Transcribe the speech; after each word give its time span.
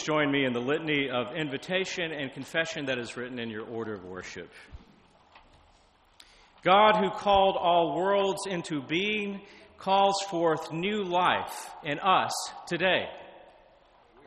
please 0.00 0.06
join 0.06 0.30
me 0.30 0.44
in 0.44 0.52
the 0.52 0.60
litany 0.60 1.08
of 1.10 1.34
invitation 1.34 2.12
and 2.12 2.32
confession 2.32 2.86
that 2.86 2.98
is 2.98 3.16
written 3.16 3.38
in 3.38 3.50
your 3.50 3.64
order 3.66 3.94
of 3.94 4.04
worship? 4.04 4.50
God, 6.62 6.96
who 6.96 7.10
called 7.10 7.56
all 7.56 7.96
worlds 7.96 8.46
into 8.46 8.82
being, 8.82 9.40
calls 9.78 10.22
forth 10.30 10.72
new 10.72 11.02
life 11.04 11.70
in 11.84 11.98
us 11.98 12.32
today. 12.66 13.08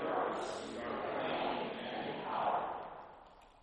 power. 2.25 2.63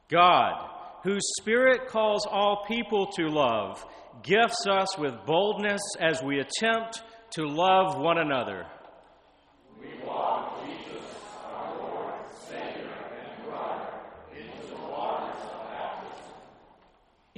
God, 0.08 0.70
whose 1.02 1.26
Spirit 1.38 1.88
calls 1.88 2.26
all 2.26 2.64
people 2.66 3.06
to 3.16 3.28
love, 3.28 3.84
gifts 4.22 4.66
us 4.70 4.98
with 4.98 5.14
boldness 5.26 5.82
as 6.00 6.22
we 6.22 6.40
attempt 6.40 7.02
to 7.32 7.46
love 7.46 7.98
one 7.98 8.18
another. 8.18 8.66
We 9.80 10.04
walk 10.04 10.66
Jesus, 10.66 11.04
our 11.44 11.78
Lord, 11.78 12.14
Savior, 12.48 12.90
and 13.14 13.44
brother, 13.44 13.90
into 14.36 14.66
the 14.70 14.82
waters 14.90 15.36
of 15.40 15.70
baptism. 15.70 16.34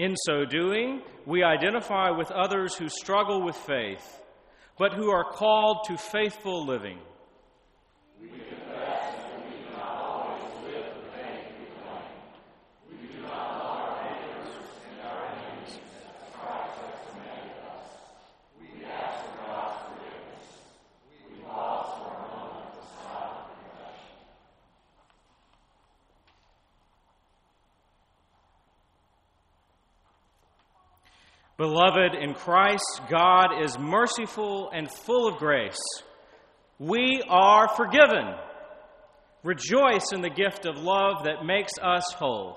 In 0.01 0.17
so 0.17 0.47
doing, 0.47 1.03
we 1.27 1.43
identify 1.43 2.09
with 2.09 2.31
others 2.31 2.75
who 2.75 2.89
struggle 2.89 3.43
with 3.43 3.55
faith, 3.55 4.23
but 4.79 4.95
who 4.95 5.11
are 5.11 5.31
called 5.31 5.85
to 5.89 5.99
faithful 5.99 6.65
living. 6.65 6.99
We 8.19 8.29
confess 8.29 9.13
that 9.13 9.45
we 9.45 9.59
do 9.59 9.77
not 9.77 9.97
always 9.99 10.43
live 10.65 10.87
the 10.95 11.03
faith 11.13 11.53
we 11.61 11.67
claim. 11.77 12.09
We 12.89 12.97
do 13.09 13.21
not 13.25 13.63
love 13.63 13.77
our 13.77 14.05
neighbors 14.05 14.57
and 14.89 15.01
our 15.07 15.21
enemies 15.37 15.69
as 15.69 16.33
Christ 16.33 16.81
has 16.81 16.97
commanded 17.13 17.61
us. 17.69 17.85
We 18.59 18.67
ask 18.87 19.21
for 19.21 19.37
God's 19.53 19.77
forgiveness. 19.85 20.49
We 21.29 21.45
pause 21.45 21.93
for 22.01 22.13
a 22.17 22.25
moment 22.25 22.73
to 22.73 22.83
silent 23.05 23.53
confession. 23.53 24.17
Beloved 31.61 32.15
in 32.15 32.33
Christ, 32.33 33.03
God 33.11 33.63
is 33.63 33.79
merciful 33.79 34.71
and 34.73 34.91
full 34.91 35.29
of 35.29 35.37
grace. 35.37 35.77
We 36.79 37.23
are 37.29 37.69
forgiven. 37.69 38.35
Rejoice 39.43 40.07
in 40.15 40.23
the 40.23 40.31
gift 40.31 40.65
of 40.65 40.79
love 40.79 41.25
that 41.25 41.45
makes 41.45 41.73
us 41.83 42.15
whole. 42.15 42.57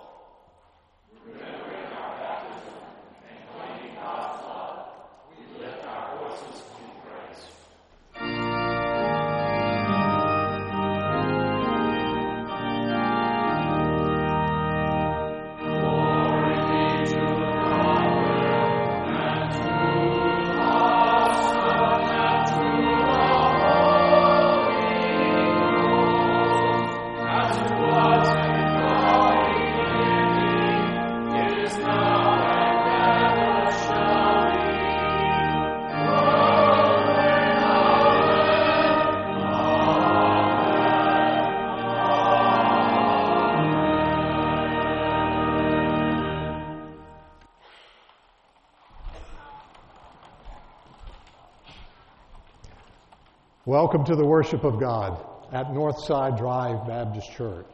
Welcome 53.74 54.06
to 54.06 54.16
the 54.16 54.24
worship 54.24 54.66
of 54.66 54.80
God 54.80 55.20
at 55.52 55.66
Northside 55.70 56.38
Drive 56.38 56.86
Baptist 56.86 57.32
Church. 57.32 57.66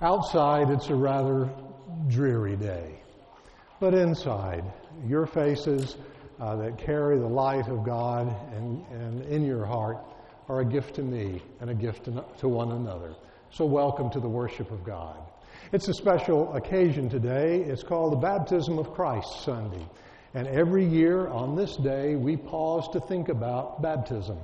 Outside, 0.00 0.68
it's 0.68 0.88
a 0.88 0.96
rather 0.96 1.48
dreary 2.08 2.56
day. 2.56 3.00
But 3.78 3.94
inside, 3.94 4.64
your 5.06 5.26
faces 5.26 5.96
uh, 6.40 6.56
that 6.56 6.76
carry 6.76 7.20
the 7.20 7.28
light 7.28 7.68
of 7.68 7.84
God 7.84 8.34
and, 8.52 8.84
and 8.90 9.22
in 9.26 9.44
your 9.44 9.64
heart 9.64 9.98
are 10.48 10.58
a 10.58 10.64
gift 10.64 10.96
to 10.96 11.02
me 11.02 11.40
and 11.60 11.70
a 11.70 11.74
gift 11.74 12.06
to, 12.06 12.24
to 12.38 12.48
one 12.48 12.72
another. 12.72 13.14
So, 13.52 13.64
welcome 13.64 14.10
to 14.10 14.18
the 14.18 14.28
worship 14.28 14.72
of 14.72 14.82
God. 14.82 15.18
It's 15.70 15.86
a 15.86 15.94
special 15.94 16.52
occasion 16.56 17.08
today. 17.08 17.62
It's 17.62 17.84
called 17.84 18.14
the 18.14 18.16
Baptism 18.16 18.76
of 18.76 18.92
Christ 18.92 19.44
Sunday. 19.44 19.86
And 20.34 20.48
every 20.48 20.84
year 20.84 21.28
on 21.28 21.54
this 21.54 21.76
day, 21.76 22.16
we 22.16 22.36
pause 22.36 22.88
to 22.92 23.00
think 23.00 23.28
about 23.28 23.80
baptism, 23.80 24.38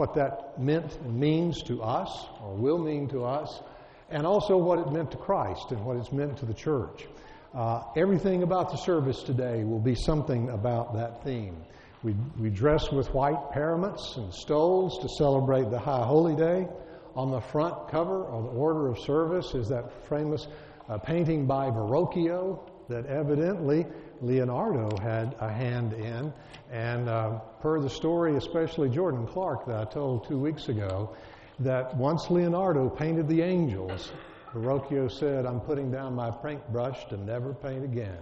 what 0.00 0.14
that 0.14 0.58
meant 0.58 0.96
and 1.04 1.20
means 1.20 1.62
to 1.62 1.82
us, 1.82 2.24
or 2.42 2.54
will 2.54 2.78
mean 2.78 3.06
to 3.06 3.22
us, 3.22 3.60
and 4.08 4.26
also 4.26 4.56
what 4.56 4.78
it 4.78 4.90
meant 4.90 5.10
to 5.10 5.18
Christ 5.18 5.72
and 5.72 5.84
what 5.84 5.98
it's 5.98 6.10
meant 6.10 6.38
to 6.38 6.46
the 6.46 6.54
church. 6.54 7.06
Uh, 7.54 7.82
everything 7.94 8.42
about 8.42 8.70
the 8.70 8.78
service 8.78 9.22
today 9.22 9.62
will 9.62 9.78
be 9.78 9.94
something 9.94 10.48
about 10.48 10.94
that 10.94 11.22
theme. 11.22 11.54
We, 12.02 12.14
we 12.38 12.48
dress 12.48 12.90
with 12.90 13.12
white 13.12 13.50
paraments 13.52 14.14
and 14.16 14.32
stoles 14.32 14.98
to 15.02 15.08
celebrate 15.18 15.70
the 15.70 15.78
High 15.78 16.06
Holy 16.06 16.34
Day. 16.34 16.66
On 17.14 17.30
the 17.30 17.40
front 17.42 17.90
cover 17.90 18.24
of 18.24 18.44
the 18.44 18.50
order 18.58 18.88
of 18.88 18.98
service 19.00 19.54
is 19.54 19.68
that 19.68 19.92
famous 20.08 20.46
uh, 20.88 20.96
painting 20.96 21.44
by 21.44 21.66
Verrocchio 21.66 22.58
that 22.88 23.04
evidently 23.04 23.84
Leonardo 24.20 24.96
had 25.02 25.34
a 25.40 25.52
hand 25.52 25.92
in. 25.92 26.32
And 26.70 27.08
uh, 27.08 27.38
per 27.60 27.80
the 27.80 27.90
story, 27.90 28.36
especially 28.36 28.88
Jordan 28.90 29.26
Clark 29.26 29.66
that 29.66 29.76
I 29.76 29.84
told 29.84 30.28
two 30.28 30.38
weeks 30.38 30.68
ago, 30.68 31.16
that 31.58 31.96
once 31.96 32.30
Leonardo 32.30 32.88
painted 32.88 33.28
the 33.28 33.42
angels, 33.42 34.12
Verrocchio 34.54 35.10
said, 35.10 35.46
I'm 35.46 35.60
putting 35.60 35.90
down 35.90 36.14
my 36.14 36.30
paintbrush 36.30 37.04
to 37.06 37.16
never 37.16 37.54
paint 37.54 37.84
again 37.84 38.18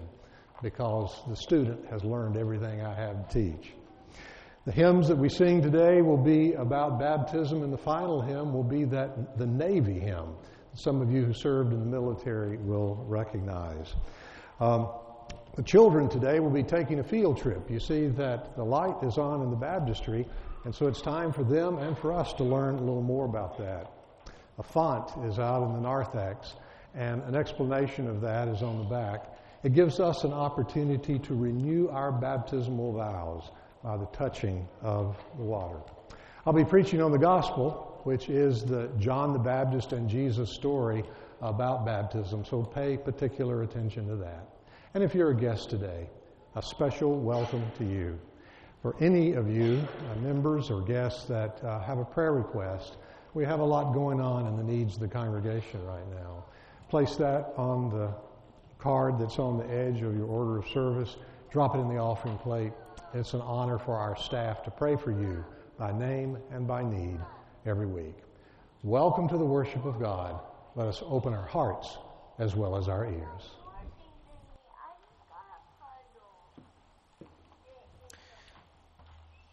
because 0.62 1.22
the 1.28 1.36
student 1.36 1.86
has 1.90 2.04
learned 2.04 2.36
everything 2.36 2.80
I 2.82 2.94
have 2.94 3.28
to 3.28 3.34
teach. 3.34 3.72
The 4.66 4.72
hymns 4.72 5.08
that 5.08 5.16
we 5.16 5.28
sing 5.28 5.62
today 5.62 6.02
will 6.02 6.22
be 6.22 6.52
about 6.52 6.98
baptism, 6.98 7.62
and 7.62 7.72
the 7.72 7.78
final 7.78 8.20
hymn 8.20 8.52
will 8.52 8.64
be 8.64 8.84
that 8.84 9.38
the 9.38 9.46
Navy 9.46 9.98
hymn. 9.98 10.34
Some 10.74 11.00
of 11.00 11.10
you 11.10 11.24
who 11.24 11.32
served 11.32 11.72
in 11.72 11.80
the 11.80 11.86
military 11.86 12.58
will 12.58 12.96
recognize. 13.08 13.94
Um, 14.60 14.90
the 15.58 15.64
children 15.64 16.08
today 16.08 16.38
will 16.38 16.52
be 16.52 16.62
taking 16.62 17.00
a 17.00 17.02
field 17.02 17.36
trip. 17.36 17.68
You 17.68 17.80
see 17.80 18.06
that 18.06 18.54
the 18.54 18.62
light 18.62 18.94
is 19.02 19.18
on 19.18 19.42
in 19.42 19.50
the 19.50 19.56
baptistry, 19.56 20.24
and 20.64 20.72
so 20.72 20.86
it's 20.86 21.02
time 21.02 21.32
for 21.32 21.42
them 21.42 21.78
and 21.78 21.98
for 21.98 22.12
us 22.12 22.32
to 22.34 22.44
learn 22.44 22.76
a 22.76 22.80
little 22.80 23.02
more 23.02 23.24
about 23.24 23.58
that. 23.58 23.90
A 24.58 24.62
font 24.62 25.10
is 25.26 25.40
out 25.40 25.66
in 25.66 25.72
the 25.72 25.80
narthex, 25.80 26.54
and 26.94 27.24
an 27.24 27.34
explanation 27.34 28.06
of 28.06 28.20
that 28.20 28.46
is 28.46 28.62
on 28.62 28.78
the 28.78 28.84
back. 28.84 29.36
It 29.64 29.74
gives 29.74 29.98
us 29.98 30.22
an 30.22 30.32
opportunity 30.32 31.18
to 31.18 31.34
renew 31.34 31.88
our 31.88 32.12
baptismal 32.12 32.92
vows 32.92 33.50
by 33.82 33.96
the 33.96 34.06
touching 34.12 34.68
of 34.80 35.16
the 35.38 35.42
water. 35.42 35.80
I'll 36.46 36.52
be 36.52 36.64
preaching 36.64 37.02
on 37.02 37.10
the 37.10 37.18
gospel, 37.18 38.00
which 38.04 38.28
is 38.28 38.62
the 38.62 38.92
John 39.00 39.32
the 39.32 39.40
Baptist 39.40 39.92
and 39.92 40.08
Jesus 40.08 40.52
story 40.52 41.02
about 41.42 41.84
baptism, 41.84 42.44
so 42.44 42.62
pay 42.62 42.96
particular 42.96 43.64
attention 43.64 44.06
to 44.06 44.14
that. 44.18 44.57
And 44.94 45.04
if 45.04 45.14
you're 45.14 45.30
a 45.30 45.36
guest 45.36 45.68
today, 45.68 46.08
a 46.56 46.62
special 46.62 47.18
welcome 47.20 47.62
to 47.76 47.84
you. 47.84 48.18
For 48.80 48.96
any 49.00 49.32
of 49.32 49.50
you, 49.50 49.86
uh, 50.10 50.18
members 50.20 50.70
or 50.70 50.80
guests 50.80 51.26
that 51.26 51.62
uh, 51.62 51.80
have 51.80 51.98
a 51.98 52.04
prayer 52.06 52.32
request, 52.32 52.96
we 53.34 53.44
have 53.44 53.60
a 53.60 53.64
lot 53.64 53.92
going 53.92 54.18
on 54.18 54.46
in 54.46 54.56
the 54.56 54.62
needs 54.62 54.94
of 54.94 55.00
the 55.00 55.08
congregation 55.08 55.84
right 55.84 56.08
now. 56.10 56.44
Place 56.88 57.16
that 57.16 57.52
on 57.58 57.90
the 57.90 58.14
card 58.78 59.18
that's 59.18 59.38
on 59.38 59.58
the 59.58 59.70
edge 59.70 60.00
of 60.00 60.16
your 60.16 60.26
order 60.26 60.56
of 60.56 60.66
service. 60.68 61.16
Drop 61.50 61.74
it 61.74 61.80
in 61.80 61.88
the 61.88 61.98
offering 61.98 62.38
plate. 62.38 62.72
It's 63.12 63.34
an 63.34 63.42
honor 63.42 63.78
for 63.78 63.94
our 63.94 64.16
staff 64.16 64.62
to 64.64 64.70
pray 64.70 64.96
for 64.96 65.10
you 65.10 65.44
by 65.78 65.92
name 65.92 66.38
and 66.50 66.66
by 66.66 66.82
need 66.82 67.20
every 67.66 67.86
week. 67.86 68.16
Welcome 68.82 69.28
to 69.28 69.36
the 69.36 69.44
worship 69.44 69.84
of 69.84 70.00
God. 70.00 70.40
Let 70.76 70.88
us 70.88 71.02
open 71.04 71.34
our 71.34 71.46
hearts 71.46 71.98
as 72.38 72.56
well 72.56 72.74
as 72.74 72.88
our 72.88 73.04
ears. 73.04 73.57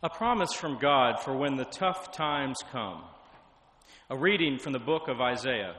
A 0.05 0.09
promise 0.09 0.53
from 0.53 0.77
God 0.77 1.19
for 1.19 1.35
when 1.35 1.55
the 1.55 1.65
tough 1.65 2.11
times 2.11 2.59
come. 2.71 3.01
A 4.11 4.15
reading 4.15 4.59
from 4.59 4.71
the 4.71 4.77
book 4.77 5.07
of 5.07 5.19
Isaiah. 5.19 5.73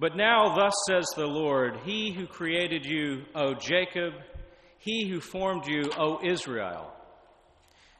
But 0.00 0.16
now, 0.16 0.56
thus 0.56 0.72
says 0.88 1.06
the 1.14 1.28
Lord, 1.28 1.76
He 1.84 2.10
who 2.10 2.26
created 2.26 2.84
you, 2.84 3.22
O 3.36 3.54
Jacob, 3.54 4.14
He 4.80 5.08
who 5.08 5.20
formed 5.20 5.68
you, 5.68 5.92
O 5.96 6.18
Israel. 6.24 6.92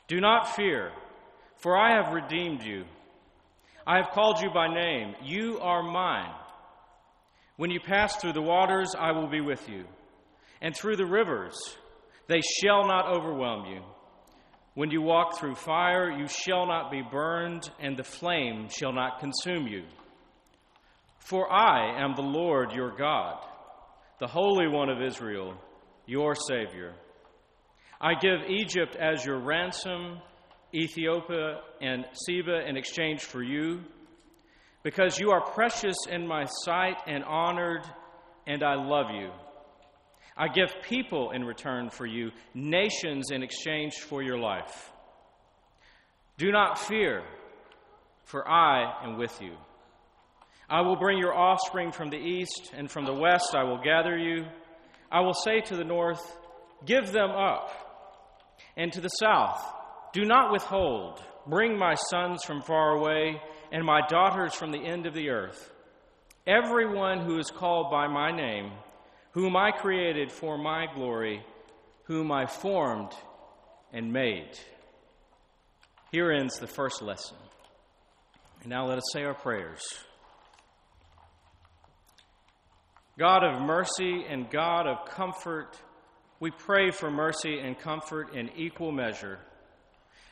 Do 0.09 0.21
not 0.21 0.57
fear, 0.57 0.91
For 1.59 1.79
I 1.79 1.95
have 1.95 2.13
redeemed 2.13 2.65
you. 2.65 2.87
I 3.87 3.99
have 3.99 4.11
called 4.11 4.41
you 4.41 4.51
by 4.51 4.67
name. 4.67 5.15
You 5.23 5.61
are 5.61 5.85
mine. 5.85 6.35
When 7.55 7.71
you 7.71 7.79
pass 7.79 8.17
through 8.17 8.33
the 8.33 8.43
waters, 8.43 8.97
I 8.99 9.13
will 9.13 9.29
be 9.29 9.41
with 9.41 9.69
you. 9.69 9.85
And 10.61 10.77
through 10.77 10.97
the 10.97 11.07
rivers, 11.07 11.57
they 12.27 12.41
shall 12.41 12.89
not 12.89 13.07
overwhelm 13.07 13.67
you. 13.67 13.83
When 14.75 14.91
you 14.91 15.03
walk 15.03 15.39
through 15.39 15.57
fire, 15.57 16.11
you 16.11 16.27
shall 16.27 16.67
not 16.67 16.91
be 16.91 17.03
burned, 17.03 17.71
and 17.79 17.95
the 17.97 18.05
flame 18.05 18.69
shall 18.71 18.93
not 18.93 19.21
consume 19.21 19.67
you. 19.67 19.85
For 21.19 21.53
I 21.53 22.03
am 22.03 22.15
the 22.15 22.23
Lord 22.23 22.73
your 22.73 22.97
God, 22.97 23.45
the 24.19 24.27
Holy 24.27 24.67
One 24.67 24.89
of 24.89 25.03
Israel, 25.03 25.55
your 26.07 26.35
Savior. 26.35 26.95
I 28.01 28.15
give 28.15 28.49
Egypt 28.49 28.97
as 28.97 29.25
your 29.25 29.41
ransom, 29.41 30.21
Ethiopia 30.75 31.61
and 31.83 32.07
Seba 32.27 32.67
in 32.67 32.79
exchange 32.79 33.21
for 33.21 33.43
you, 33.43 33.83
because 34.83 35.21
you 35.21 35.31
are 35.33 35.53
precious 35.53 35.97
in 36.11 36.27
my 36.27 36.47
sight 36.65 36.97
and 37.07 37.23
honored, 37.25 37.85
and 38.47 38.63
I 38.63 38.75
love 38.75 39.11
you. 39.15 39.31
I 40.37 40.49
give 40.49 40.75
people 40.89 41.31
in 41.33 41.45
return 41.45 41.91
for 41.91 42.07
you, 42.07 42.31
nations 42.55 43.31
in 43.31 43.43
exchange 43.43 43.95
for 43.95 44.23
your 44.23 44.39
life. 44.39 44.91
Do 46.39 46.51
not 46.51 46.79
fear, 46.79 47.23
for 48.25 48.49
I 48.49 49.05
am 49.05 49.19
with 49.19 49.41
you. 49.41 49.53
I 50.69 50.81
will 50.81 50.97
bring 50.97 51.19
your 51.19 51.35
offspring 51.35 51.93
from 51.93 52.09
the 52.09 52.17
east, 52.17 52.73
and 52.75 52.91
from 52.91 53.05
the 53.05 53.13
west 53.13 53.55
I 53.55 53.65
will 53.65 53.83
gather 53.83 54.17
you. 54.17 54.47
I 55.11 55.21
will 55.21 55.35
say 55.35 55.61
to 55.61 55.77
the 55.77 55.85
north, 55.85 56.39
Give 56.87 57.13
them 57.13 57.31
up, 57.31 57.71
and 58.77 58.91
to 58.95 59.01
the 59.03 59.09
south, 59.09 59.63
Do 60.15 60.25
not 60.25 60.51
withhold. 60.51 61.23
Bring 61.47 61.77
my 61.77 61.95
sons 61.95 62.43
from 62.45 62.63
far 62.63 62.93
away, 62.93 63.41
and 63.71 63.85
my 63.85 64.01
daughters 64.09 64.55
from 64.55 64.73
the 64.73 64.85
end 64.85 65.07
of 65.07 65.15
the 65.15 65.29
earth. 65.29 65.71
Everyone 66.47 67.21
who 67.21 67.39
is 67.39 67.51
called 67.51 67.91
by 67.91 68.07
my 68.09 68.31
name, 68.31 68.73
whom 69.33 69.57
I 69.57 69.71
created 69.71 70.31
for 70.31 70.57
my 70.57 70.87
glory, 70.95 71.45
whom 72.05 72.31
I 72.31 72.47
formed 72.47 73.13
and 73.93 74.13
made. 74.13 74.59
Here 76.11 76.31
ends 76.31 76.59
the 76.59 76.67
first 76.67 77.03
lesson. 77.03 77.37
And 78.61 78.71
now 78.71 78.87
let 78.87 78.99
us 78.99 79.05
say 79.13 79.25
our 79.25 79.35
prayers. 79.35 79.83
God 83.19 83.45
of 83.45 83.63
mercy 83.63 84.25
and 84.29 84.51
God 84.51 84.87
of 84.87 85.07
comfort, 85.09 85.79
we 86.41 86.51
pray 86.51 86.91
for 86.91 87.11
mercy 87.11 87.59
and 87.59 87.79
comfort 87.79 88.35
in 88.35 88.51
equal 88.57 88.93
measure. 88.93 89.39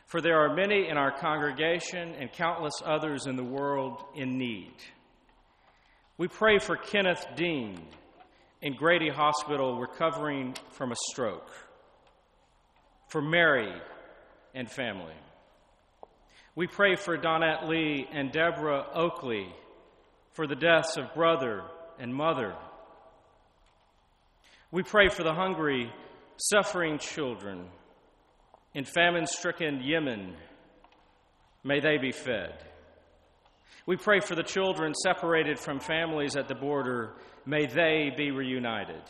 For 0.06 0.20
there 0.20 0.40
are 0.40 0.54
many 0.54 0.88
in 0.88 0.96
our 0.96 1.12
congregation 1.12 2.14
and 2.18 2.32
countless 2.32 2.74
others 2.84 3.26
in 3.26 3.36
the 3.36 3.44
world 3.44 4.02
in 4.14 4.38
need. 4.38 4.74
We 6.18 6.28
pray 6.28 6.58
for 6.58 6.76
Kenneth 6.76 7.24
Dean 7.36 7.86
in 8.62 8.74
Grady 8.74 9.08
Hospital 9.08 9.78
recovering 9.78 10.54
from 10.72 10.92
a 10.92 10.96
stroke, 11.10 11.50
for 13.08 13.22
Mary 13.22 13.72
and 14.54 14.70
family. 14.70 15.14
We 16.54 16.66
pray 16.66 16.96
for 16.96 17.16
Donette 17.16 17.68
Lee 17.68 18.06
and 18.12 18.32
Deborah 18.32 18.86
Oakley 18.94 19.46
for 20.32 20.46
the 20.46 20.56
deaths 20.56 20.96
of 20.96 21.14
brother 21.14 21.62
and 21.98 22.14
mother. 22.14 22.54
We 24.70 24.82
pray 24.82 25.08
for 25.08 25.22
the 25.22 25.34
hungry, 25.34 25.90
suffering 26.36 26.98
children 26.98 27.66
in 28.74 28.84
famine 28.84 29.26
stricken 29.26 29.80
Yemen. 29.82 30.34
May 31.64 31.80
they 31.80 31.98
be 31.98 32.12
fed. 32.12 32.54
We 33.86 33.96
pray 33.96 34.20
for 34.20 34.34
the 34.34 34.42
children 34.42 34.94
separated 34.94 35.58
from 35.58 35.80
families 35.80 36.36
at 36.36 36.48
the 36.48 36.54
border. 36.54 37.14
May 37.46 37.66
they 37.66 38.10
be 38.16 38.30
reunited. 38.30 39.02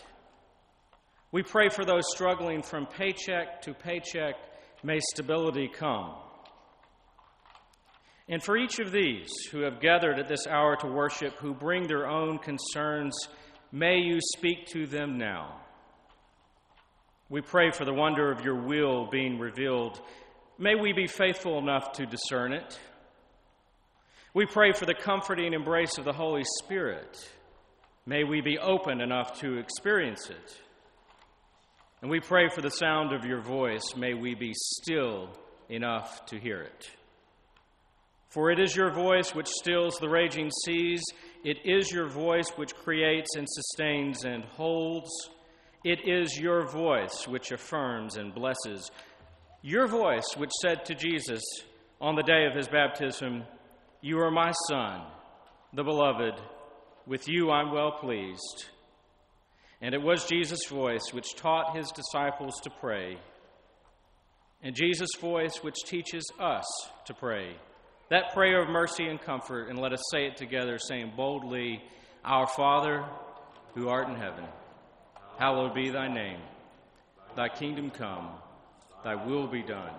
We 1.33 1.43
pray 1.43 1.69
for 1.69 1.85
those 1.85 2.05
struggling 2.12 2.62
from 2.62 2.87
paycheck 2.87 3.62
to 3.62 3.75
paycheck. 3.75 4.35
May 4.83 5.00
stability 5.12 5.69
come. 5.69 6.15
And 8.29 8.43
for 8.43 8.57
each 8.57 8.79
of 8.79 8.93
these 8.93 9.31
who 9.50 9.62
have 9.62 9.81
gathered 9.81 10.19
at 10.19 10.29
this 10.29 10.47
hour 10.47 10.77
to 10.77 10.87
worship, 10.87 11.35
who 11.39 11.53
bring 11.53 11.87
their 11.87 12.07
own 12.09 12.39
concerns, 12.39 13.17
may 13.73 13.99
you 13.99 14.19
speak 14.37 14.67
to 14.69 14.87
them 14.87 15.19
now. 15.19 15.61
We 17.29 17.41
pray 17.41 17.71
for 17.71 17.85
the 17.85 17.93
wonder 17.93 18.31
of 18.31 18.45
your 18.45 18.55
will 18.55 19.07
being 19.07 19.39
revealed. 19.39 20.00
May 20.59 20.75
we 20.75 20.93
be 20.93 21.07
faithful 21.07 21.59
enough 21.59 21.93
to 21.93 22.07
discern 22.07 22.53
it. 22.53 22.79
We 24.32 24.47
pray 24.47 24.73
for 24.73 24.86
the 24.86 24.95
comforting 24.95 25.54
embrace 25.54 25.99
of 25.99 26.04
the 26.04 26.12
Holy 26.12 26.45
Spirit. 26.62 27.19
May 28.06 28.23
we 28.23 28.40
be 28.40 28.58
open 28.58 29.00
enough 29.00 29.40
to 29.40 29.58
experience 29.58 30.30
it. 30.30 30.60
And 32.00 32.08
we 32.08 32.21
pray 32.21 32.49
for 32.49 32.62
the 32.62 32.71
sound 32.71 33.12
of 33.12 33.25
your 33.25 33.40
voice. 33.40 33.97
May 33.97 34.14
we 34.14 34.36
be 34.36 34.52
still 34.54 35.30
enough 35.69 36.25
to 36.26 36.38
hear 36.38 36.60
it. 36.60 36.90
For 38.28 38.52
it 38.52 38.60
is 38.60 38.76
your 38.76 38.93
voice 38.93 39.34
which 39.34 39.49
stills 39.49 39.99
the 39.99 40.08
raging 40.08 40.52
seas. 40.64 41.02
It 41.43 41.58
is 41.64 41.90
your 41.90 42.06
voice 42.06 42.50
which 42.50 42.76
creates 42.76 43.34
and 43.34 43.49
sustains 43.50 44.25
and 44.25 44.45
holds. 44.45 45.10
It 45.82 46.08
is 46.08 46.38
your 46.38 46.69
voice 46.69 47.26
which 47.26 47.50
affirms 47.50 48.16
and 48.16 48.32
blesses. 48.32 48.93
Your 49.62 49.88
voice 49.88 50.36
which 50.36 50.52
said 50.62 50.84
to 50.84 50.95
Jesus 50.95 51.43
on 52.00 52.14
the 52.14 52.23
day 52.23 52.47
of 52.47 52.54
his 52.54 52.69
baptism, 52.69 53.43
you 54.02 54.19
are 54.21 54.30
my 54.30 54.52
Son, 54.69 55.02
the 55.75 55.84
beloved. 55.84 56.34
With 57.06 57.28
you 57.28 57.50
I'm 57.50 57.73
well 57.73 57.93
pleased. 57.93 58.67
And 59.82 59.95
it 59.95 60.02
was 60.02 60.25
Jesus' 60.25 60.67
voice 60.69 61.13
which 61.13 61.34
taught 61.36 61.76
his 61.76 61.91
disciples 61.91 62.60
to 62.63 62.71
pray, 62.71 63.19
and 64.63 64.75
Jesus' 64.75 65.08
voice 65.21 65.56
which 65.63 65.76
teaches 65.86 66.25
us 66.39 66.65
to 67.06 67.15
pray. 67.15 67.56
That 68.10 68.32
prayer 68.34 68.63
of 68.63 68.69
mercy 68.69 69.06
and 69.06 69.21
comfort, 69.21 69.69
and 69.69 69.78
let 69.78 69.93
us 69.93 70.02
say 70.10 70.26
it 70.26 70.36
together, 70.36 70.78
saying 70.78 71.13
boldly, 71.17 71.82
Our 72.25 72.47
Father, 72.47 73.04
who 73.75 73.89
art 73.89 74.08
in 74.08 74.17
heaven, 74.17 74.45
hallowed 75.39 75.75
be 75.75 75.91
thy 75.91 76.08
name. 76.08 76.41
Thy 77.36 77.49
kingdom 77.49 77.91
come, 77.91 78.30
thy 79.04 79.15
will 79.15 79.47
be 79.47 79.63
done, 79.63 79.95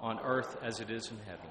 on 0.00 0.20
earth 0.20 0.56
as 0.62 0.80
it 0.80 0.90
is 0.90 1.10
in 1.10 1.18
heaven. 1.26 1.50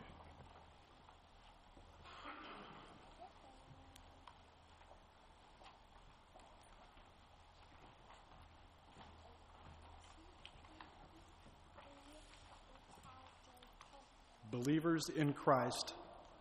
Believers 14.51 15.09
in 15.15 15.33
Christ 15.33 15.93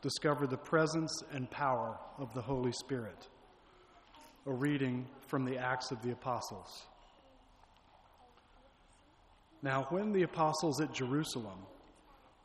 discover 0.02 0.46
the 0.46 0.56
presence 0.56 1.22
and 1.32 1.50
power 1.50 1.96
of 2.18 2.34
the 2.34 2.42
Holy 2.42 2.72
Spirit. 2.72 3.28
A 4.46 4.52
reading 4.52 5.06
from 5.28 5.44
the 5.44 5.58
Acts 5.58 5.90
of 5.90 6.02
the 6.02 6.10
Apostles. 6.10 6.86
Now, 9.62 9.86
when 9.90 10.12
the 10.12 10.22
apostles 10.22 10.80
at 10.80 10.92
Jerusalem 10.92 11.58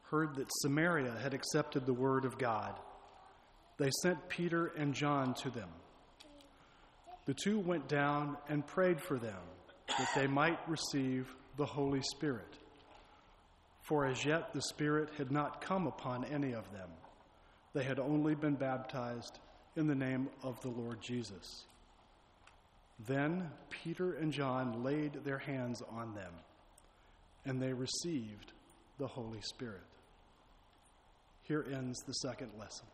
heard 0.03 0.35
that 0.35 0.47
Samaria 0.61 1.15
had 1.21 1.33
accepted 1.33 1.85
the 1.85 1.93
word 1.93 2.25
of 2.25 2.37
God, 2.37 2.77
they 3.77 3.89
sent 4.01 4.29
Peter 4.29 4.67
and 4.77 4.93
John 4.93 5.33
to 5.35 5.49
them. 5.49 5.69
The 7.25 7.33
two 7.33 7.59
went 7.59 7.87
down 7.87 8.37
and 8.49 8.67
prayed 8.67 9.01
for 9.01 9.17
them 9.17 9.41
that 9.87 10.09
they 10.15 10.27
might 10.27 10.59
receive 10.67 11.33
the 11.57 11.65
Holy 11.65 12.01
Spirit 12.01 12.57
for 13.85 14.07
as 14.07 14.25
yet 14.25 14.51
the 14.51 14.61
Spirit 14.61 15.09
had 15.17 15.31
not 15.31 15.61
come 15.61 15.85
upon 15.85 16.25
any 16.25 16.53
of 16.53 16.71
them. 16.71 16.89
They 17.73 17.83
had 17.83 17.99
only 17.99 18.33
been 18.33 18.55
baptized 18.55 19.39
in 19.75 19.85
the 19.87 19.95
name 19.95 20.27
of 20.43 20.59
the 20.61 20.69
Lord 20.69 21.01
Jesus. 21.01 21.65
Then 23.07 23.51
Peter 23.69 24.13
and 24.13 24.31
John 24.31 24.83
laid 24.83 25.23
their 25.23 25.37
hands 25.37 25.83
on 25.91 26.15
them, 26.15 26.33
and 27.45 27.61
they 27.61 27.73
received 27.73 28.53
the 28.97 29.07
Holy 29.07 29.41
Spirit. 29.41 29.83
Here 31.43 31.65
ends 31.71 31.99
the 32.07 32.13
second 32.13 32.51
lesson. 32.57 32.87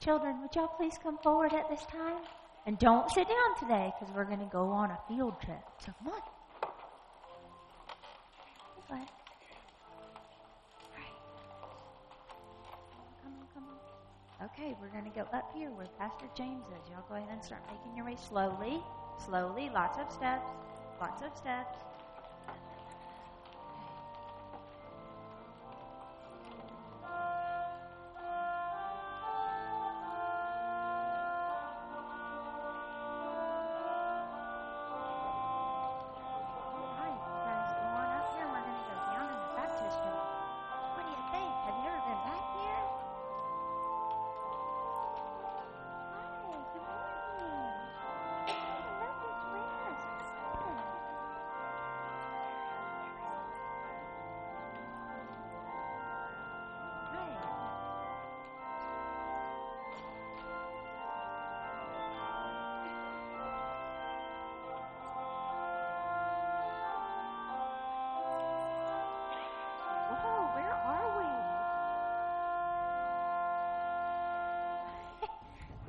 Children, 0.00 0.40
would 0.40 0.54
y'all 0.54 0.68
please 0.68 0.94
come 1.02 1.18
forward 1.18 1.52
at 1.52 1.68
this 1.68 1.84
time? 1.86 2.22
And 2.66 2.78
don't 2.78 3.10
sit 3.10 3.26
down 3.26 3.58
today 3.58 3.92
because 3.98 4.14
we're 4.14 4.24
going 4.24 4.38
to 4.38 4.50
go 4.52 4.68
on 4.68 4.90
a 4.90 4.98
field 5.08 5.40
trip. 5.40 5.62
So 5.84 5.92
come 5.98 6.12
on. 6.12 6.39
All 8.90 8.96
right. 8.96 9.08
Come 13.22 13.32
on, 13.38 13.46
come 13.54 13.64
on. 13.68 14.46
Okay, 14.46 14.76
we're 14.80 14.88
going 14.88 15.04
to 15.04 15.16
go 15.16 15.26
up 15.32 15.52
here 15.54 15.70
where 15.70 15.86
Pastor 15.98 16.26
James 16.34 16.64
is. 16.66 16.90
Y'all 16.90 17.04
go 17.08 17.14
ahead 17.14 17.28
and 17.30 17.44
start 17.44 17.62
making 17.70 17.96
your 17.96 18.06
way 18.06 18.16
slowly. 18.16 18.80
Slowly. 19.24 19.70
Lots 19.72 19.98
of 19.98 20.10
steps. 20.10 20.50
Lots 21.00 21.22
of 21.22 21.36
steps. 21.36 21.78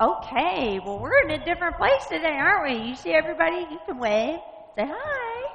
Okay, 0.02 0.80
well, 0.84 1.00
we're 1.00 1.22
in 1.24 1.32
a 1.32 1.46
different 1.46 1.78
place 1.78 2.06
today, 2.10 2.36
aren't 2.38 2.64
we? 2.72 2.90
You 2.90 2.96
see 2.96 3.12
everybody? 3.12 3.68
You 3.72 3.80
can 3.86 4.00
wave. 4.00 4.40
Say 4.76 4.86
hi. 4.88 5.54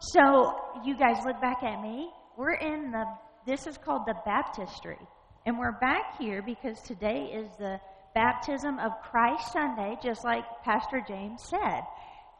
So, 0.00 0.54
you 0.84 0.96
guys 0.96 1.16
look 1.26 1.40
back 1.40 1.62
at 1.62 1.82
me. 1.82 2.10
We're 2.38 2.54
in 2.54 2.92
the, 2.92 3.04
this 3.46 3.66
is 3.66 3.76
called 3.76 4.02
the 4.06 4.14
baptistry. 4.24 4.98
And 5.46 5.58
we're 5.58 5.78
back 5.80 6.18
here 6.18 6.42
because 6.42 6.80
today 6.82 7.30
is 7.34 7.48
the 7.58 7.80
baptism 8.14 8.78
of 8.78 8.92
Christ 9.10 9.52
Sunday, 9.52 9.96
just 10.02 10.24
like 10.24 10.44
Pastor 10.64 11.02
James 11.06 11.42
said. 11.42 11.82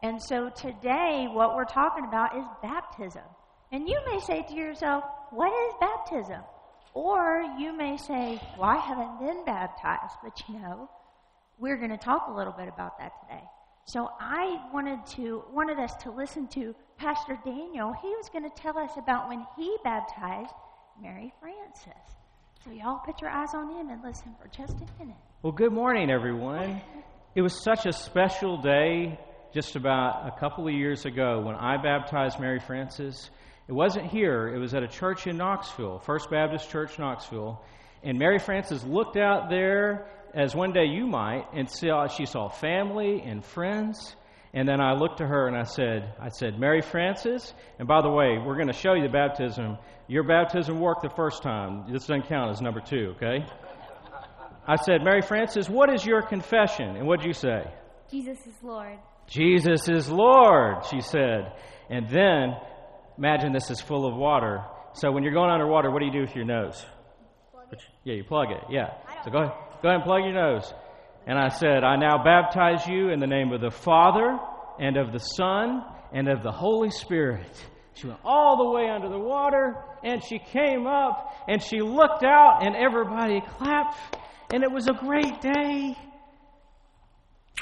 And 0.03 0.23
so 0.23 0.49
today, 0.51 1.27
what 1.31 1.55
we're 1.55 1.65
talking 1.65 2.05
about 2.07 2.37
is 2.39 2.45
baptism. 2.63 3.25
And 3.73 3.89
you 3.89 3.99
may 4.07 4.21
say 4.21 4.43
to 4.49 4.55
yourself, 4.55 5.05
What 5.31 5.53
is 5.53 5.75
baptism? 5.81 6.41
Or 6.95 7.45
you 7.59 7.77
may 7.77 7.97
say, 7.97 8.41
Well, 8.59 8.69
I 8.69 8.77
haven't 8.77 9.21
been 9.21 9.45
baptized. 9.45 10.15
But 10.23 10.43
you 10.49 10.59
know, 10.59 10.91
we're 11.59 11.77
going 11.77 11.91
to 11.91 11.99
talk 11.99 12.27
a 12.29 12.33
little 12.33 12.53
bit 12.53 12.69
about 12.69 12.99
that 12.99 13.13
today. 13.23 13.45
So 13.85 14.11
I 14.21 14.61
wanted 14.73 15.05
to 15.17 15.45
wanted 15.53 15.79
us 15.79 15.95
to 16.03 16.11
listen 16.11 16.47
to 16.49 16.75
Pastor 16.97 17.39
Daniel. 17.45 17.93
He 18.01 18.09
was 18.09 18.29
going 18.33 18.45
to 18.45 18.55
tell 18.57 18.79
us 18.79 18.91
about 18.97 19.29
when 19.29 19.45
he 19.57 19.77
baptized 19.83 20.53
Mary 21.01 21.33
Frances. 21.41 21.93
So 22.65 22.71
y'all 22.71 23.01
put 23.05 23.21
your 23.21 23.31
eyes 23.31 23.55
on 23.55 23.75
him 23.75 23.89
and 23.89 24.03
listen 24.03 24.35
for 24.41 24.49
just 24.49 24.75
a 24.75 25.03
minute. 25.03 25.17
Well, 25.43 25.53
good 25.53 25.73
morning, 25.73 26.11
everyone. 26.11 26.83
It 27.35 27.43
was 27.43 27.65
such 27.65 27.87
a 27.87 27.93
special 27.93 28.61
day 28.61 29.19
just 29.55 29.77
about 29.77 30.29
a 30.29 30.39
couple 30.39 30.69
of 30.69 30.75
years 30.75 31.05
ago 31.07 31.41
when 31.41 31.55
I 31.55 31.77
baptized 31.83 32.39
Mary 32.39 32.61
Frances. 32.61 33.31
It 33.71 33.75
wasn't 33.75 34.07
here, 34.07 34.49
it 34.49 34.59
was 34.59 34.75
at 34.75 34.83
a 34.83 34.89
church 34.89 35.29
in 35.29 35.37
Knoxville, 35.37 36.01
First 36.01 36.29
Baptist 36.29 36.69
Church, 36.71 36.99
Knoxville. 36.99 37.63
And 38.03 38.19
Mary 38.19 38.41
Frances 38.41 38.83
looked 38.83 39.17
out 39.17 39.49
there, 39.49 40.09
as 40.35 40.57
one 40.57 40.73
day 40.73 40.87
you 40.87 41.07
might, 41.07 41.45
and 41.55 41.71
saw, 41.71 42.09
she 42.09 42.27
saw 42.27 42.49
family 42.49 43.23
and 43.25 43.45
friends. 43.45 44.17
And 44.53 44.69
then 44.69 44.81
I 44.81 44.95
looked 44.95 45.19
to 45.19 45.25
her 45.25 45.47
and 45.47 45.57
I 45.57 45.63
said, 45.63 46.15
I 46.21 46.31
said, 46.31 46.59
Mary 46.59 46.81
Frances, 46.81 47.55
and 47.79 47.87
by 47.87 48.03
the 48.03 48.11
way, 48.11 48.39
we're 48.45 48.57
going 48.57 48.67
to 48.67 48.73
show 48.73 48.95
you 48.95 49.05
the 49.05 49.09
baptism. 49.09 49.79
Your 50.09 50.25
baptism 50.25 50.81
worked 50.81 51.03
the 51.03 51.11
first 51.11 51.45
time. 51.45 51.85
This 51.93 52.07
doesn't 52.07 52.27
count 52.27 52.51
as 52.51 52.61
number 52.61 52.81
two, 52.81 53.15
okay? 53.15 53.47
I 54.67 54.75
said, 54.85 55.05
Mary 55.05 55.23
Frances, 55.23 55.71
what 55.71 55.95
is 55.95 56.05
your 56.05 56.23
confession? 56.23 56.97
And 56.97 57.07
what 57.07 57.21
did 57.21 57.29
you 57.29 57.35
say? 57.35 57.71
Jesus 58.11 58.45
is 58.45 58.55
Lord. 58.65 58.99
Jesus 59.29 59.89
is 59.89 60.11
Lord, 60.11 60.87
she 60.87 61.03
said. 61.03 61.53
And 61.89 62.09
then, 62.09 62.57
imagine 63.21 63.53
this 63.53 63.71
is 63.71 63.83
full 63.83 64.07
of 64.07 64.17
water. 64.17 64.65
So 64.95 65.13
when 65.13 65.23
you're 65.23 65.35
going 65.35 65.51
underwater, 65.51 65.91
what 65.91 66.01
do 66.01 66.07
you 66.07 66.13
do 66.13 66.23
with 66.23 66.35
your 66.35 66.47
nose? 66.47 66.83
Which, 67.69 67.83
yeah, 68.03 68.15
you 68.15 68.25
plug 68.25 68.51
it. 68.51 68.65
Yeah. 68.71 68.95
So 69.25 69.31
go 69.31 69.43
ahead, 69.43 69.53
go 69.83 69.89
ahead 69.89 69.97
and 69.97 70.05
plug 70.05 70.25
your 70.25 70.33
nose. 70.33 70.73
And 71.27 71.39
I 71.39 71.49
said, 71.49 71.85
I 71.85 71.97
now 71.97 72.25
baptize 72.25 72.87
you 72.87 73.11
in 73.11 73.21
the 73.21 73.27
name 73.27 73.53
of 73.53 73.61
the 73.61 73.71
Father 73.71 74.39
and 74.79 74.97
of 74.97 75.13
the 75.13 75.19
Son 75.19 75.85
and 76.15 76.29
of 76.29 76.43
the 76.43 76.51
Holy 76.51 76.91
Spirit. 76.91 77.47
She 77.93 78.07
went 78.07 78.21
all 78.25 78.57
the 78.57 78.71
way 78.71 78.89
under 78.89 79.11
the 79.11 79.19
water 79.19 79.77
and 80.03 80.25
she 80.25 80.39
came 80.39 80.87
up 80.87 81.45
and 81.47 81.63
she 81.63 81.83
looked 81.83 82.25
out 82.25 82.61
and 82.63 82.75
everybody 82.75 83.43
clapped 83.59 83.99
and 84.51 84.63
it 84.63 84.73
was 84.73 84.89
a 84.89 84.95
great 84.95 85.43
day. 85.43 85.95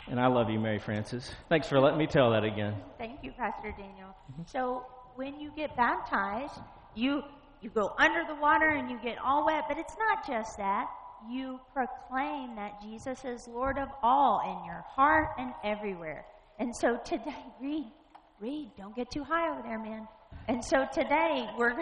And 0.07 0.21
I 0.21 0.29
love 0.29 0.51
you, 0.51 0.61
Mary 0.61 0.79
Frances. 0.79 1.29
Thanks 1.49 1.68
for 1.68 1.81
letting 1.81 1.99
me 1.99 2.07
tell 2.07 2.31
that 2.31 2.44
again. 2.44 2.77
Thank 2.97 3.25
you, 3.25 3.33
Pastor 3.33 3.75
Daniel. 3.77 4.14
Mm-hmm. 4.31 4.42
So 4.47 4.87
when 5.18 5.40
you 5.40 5.50
get 5.57 5.76
baptized, 5.76 6.61
you 6.94 7.22
you 7.61 7.70
go 7.70 7.92
under 7.98 8.22
the 8.33 8.40
water 8.40 8.68
and 8.68 8.88
you 8.88 8.96
get 9.02 9.18
all 9.18 9.44
wet, 9.44 9.64
but 9.68 9.76
it's 9.76 9.96
not 9.98 10.24
just 10.24 10.57
that. 10.59 10.87
You 11.28 11.59
proclaim 11.74 12.54
that 12.54 12.81
Jesus 12.81 13.24
is 13.24 13.48
Lord 13.48 13.78
of 13.78 13.88
all 14.00 14.40
in 14.44 14.64
your 14.64 14.85
heart 14.87 15.31
and 15.37 15.52
everywhere. 15.64 16.24
And 16.61 16.72
so 16.72 17.00
today, 17.04 17.35
read, 17.61 17.90
read. 18.38 18.70
Don't 18.78 18.94
get 18.94 19.11
too 19.11 19.24
high 19.24 19.50
over 19.50 19.61
there, 19.61 19.81
man. 19.81 20.07
And 20.46 20.64
so 20.64 20.87
today 20.94 21.48
we're 21.59 21.74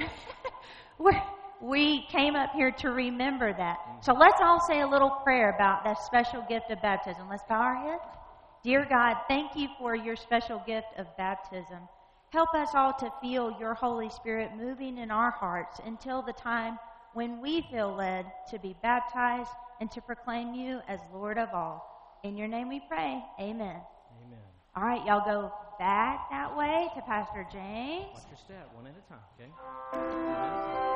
we're 0.99 1.21
we 1.61 2.07
came 2.11 2.37
up 2.37 2.53
here 2.55 2.71
to 2.71 2.89
remember 2.89 3.53
that. 3.53 3.77
So 4.01 4.15
let's 4.15 4.41
all 4.41 4.61
say 4.67 4.81
a 4.81 4.89
little 4.89 5.11
prayer 5.25 5.55
about 5.55 5.85
that 5.85 5.99
special 6.07 6.43
gift 6.49 6.71
of 6.71 6.81
baptism. 6.81 7.29
Let's 7.29 7.45
bow 7.51 7.61
our 7.61 7.77
heads. 7.77 8.17
Dear 8.65 8.87
God, 8.89 9.17
thank 9.29 9.57
you 9.57 9.69
for 9.79 9.95
your 9.95 10.17
special 10.17 10.63
gift 10.67 10.89
of 10.97 11.07
baptism. 11.19 11.87
Help 12.31 12.55
us 12.55 12.71
all 12.75 12.93
to 12.95 13.13
feel 13.23 13.57
your 13.59 13.75
Holy 13.75 14.11
Spirit 14.11 14.51
moving 14.57 14.99
in 14.99 15.11
our 15.11 15.31
hearts 15.31 15.81
until 15.85 16.23
the 16.23 16.33
time 16.33 16.79
when 17.15 17.41
we 17.41 17.63
feel 17.71 17.95
led 17.95 18.27
to 18.51 18.59
be 18.59 18.77
baptized 18.83 19.51
and 19.81 19.91
to 19.93 20.01
proclaim 20.01 20.53
you 20.53 20.81
as 20.89 21.01
Lord 21.15 21.39
of 21.39 21.49
all. 21.55 22.21
In 22.25 22.37
your 22.37 22.49
name 22.49 22.69
we 22.69 22.81
pray. 22.89 23.23
Amen. 23.41 23.81
Amen. 24.27 24.39
All 24.75 24.83
right, 24.83 25.05
y'all 25.07 25.25
go 25.25 25.53
back 25.79 26.29
that 26.31 26.57
way 26.57 26.89
to 26.95 27.03
Pastor 27.03 27.47
James. 27.53 28.09
Watch 28.13 28.25
your 28.29 28.39
step, 28.45 28.71
one 28.75 28.87
at 28.87 28.95
a 28.97 29.09
time, 29.09 29.21
okay? 29.39 30.96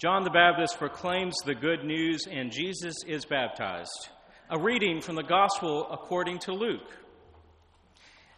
John 0.00 0.24
the 0.24 0.30
Baptist 0.30 0.78
proclaims 0.78 1.36
the 1.44 1.54
good 1.54 1.84
news, 1.84 2.26
and 2.26 2.50
Jesus 2.50 3.04
is 3.06 3.26
baptized. 3.26 4.08
A 4.48 4.58
reading 4.58 5.02
from 5.02 5.14
the 5.14 5.22
Gospel 5.22 5.86
according 5.90 6.38
to 6.38 6.54
Luke. 6.54 6.90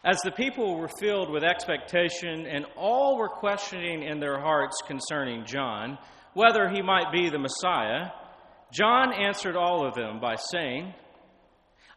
As 0.03 0.19
the 0.19 0.31
people 0.31 0.77
were 0.77 0.89
filled 0.89 1.29
with 1.29 1.45
expectation, 1.45 2.45
and 2.47 2.65
all 2.75 3.17
were 3.17 3.29
questioning 3.29 4.03
in 4.03 4.19
their 4.19 4.41
hearts 4.41 4.81
concerning 4.85 5.45
John, 5.45 5.97
whether 6.33 6.67
he 6.67 6.81
might 6.81 7.13
be 7.13 7.29
the 7.29 7.39
Messiah, 7.39 8.09
John 8.73 9.13
answered 9.13 9.55
all 9.55 9.87
of 9.87 9.95
them 9.95 10.19
by 10.19 10.35
saying, 10.35 10.93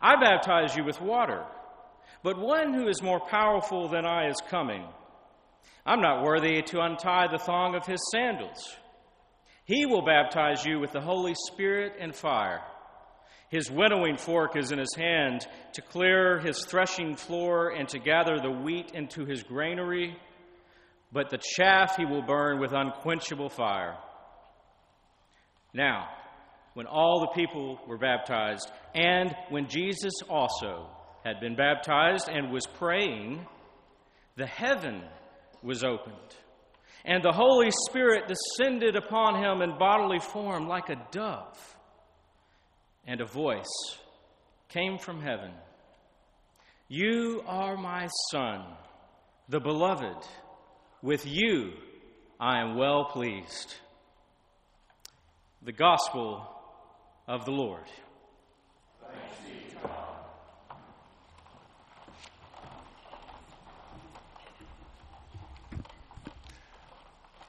I 0.00 0.14
baptize 0.14 0.76
you 0.76 0.85
with 0.85 1.00
water, 1.00 1.44
but 2.22 2.38
one 2.38 2.72
who 2.72 2.87
is 2.87 3.02
more 3.02 3.18
powerful 3.18 3.88
than 3.88 4.07
I 4.07 4.29
is 4.29 4.40
coming. 4.48 4.87
I'm 5.85 6.00
not 6.00 6.22
worthy 6.22 6.62
to 6.62 6.83
untie 6.83 7.26
the 7.26 7.38
thong 7.38 7.74
of 7.74 7.85
his 7.85 8.00
sandals. 8.12 8.76
He 9.66 9.85
will 9.85 10.02
baptize 10.02 10.64
you 10.64 10.79
with 10.79 10.92
the 10.92 11.00
Holy 11.00 11.35
Spirit 11.35 11.94
and 11.98 12.14
fire. 12.14 12.62
His 13.48 13.70
winnowing 13.70 14.16
fork 14.16 14.57
is 14.57 14.70
in 14.70 14.79
his 14.79 14.94
hand 14.96 15.46
to 15.74 15.83
clear 15.83 16.38
his 16.38 16.64
threshing 16.64 17.16
floor 17.16 17.70
and 17.70 17.88
to 17.88 17.98
gather 17.98 18.38
the 18.38 18.50
wheat 18.50 18.92
into 18.94 19.24
his 19.24 19.42
granary, 19.42 20.16
but 21.12 21.31
the 21.31 21.38
chaff 21.38 21.96
he 21.96 22.05
will 22.05 22.22
burn 22.22 22.61
with 22.61 22.72
unquenchable 22.72 23.48
fire. 23.48 23.96
Now, 25.74 26.09
when 26.74 26.87
all 26.87 27.20
the 27.20 27.42
people 27.42 27.81
were 27.88 27.98
baptized, 27.98 28.70
and 28.94 29.35
when 29.48 29.68
Jesus 29.68 30.14
also 30.29 30.88
had 31.24 31.40
been 31.40 31.57
baptized 31.57 32.29
and 32.29 32.52
was 32.52 32.66
praying, 32.66 33.44
the 34.37 34.46
heaven 34.46 35.02
was 35.62 35.83
opened 35.83 36.37
and 37.07 37.23
the 37.23 37.33
Holy 37.33 37.71
Spirit 37.88 38.25
descended 38.27 38.97
upon 38.97 39.40
him 39.40 39.62
in 39.62 39.79
bodily 39.79 40.19
form 40.19 40.66
like 40.66 40.90
a 40.90 41.01
dove. 41.12 41.77
And 43.07 43.21
a 43.21 43.25
voice 43.25 43.64
came 44.69 44.99
from 44.99 45.23
heaven 45.23 45.53
You 46.88 47.42
are 47.47 47.77
my 47.77 48.09
Son, 48.31 48.64
the 49.49 49.61
beloved. 49.61 50.27
With 51.01 51.25
you 51.25 51.75
I 52.40 52.61
am 52.61 52.77
well 52.77 53.05
pleased. 53.05 53.77
The 55.62 55.73
Gospel 55.73 56.45
of 57.29 57.45
the 57.45 57.53
Lord. 57.53 57.87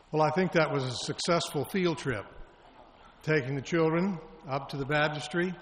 Well, 0.10 0.22
I 0.22 0.32
think 0.32 0.54
that 0.54 0.72
was 0.72 0.86
a 0.86 0.93
successful 0.93 1.65
field 1.65 1.98
trip, 1.98 2.26
taking 3.24 3.56
the 3.56 3.62
children 3.62 4.17
up 4.48 4.70
to 4.70 4.78
the 4.78 4.86
baptistry. 4.86 5.54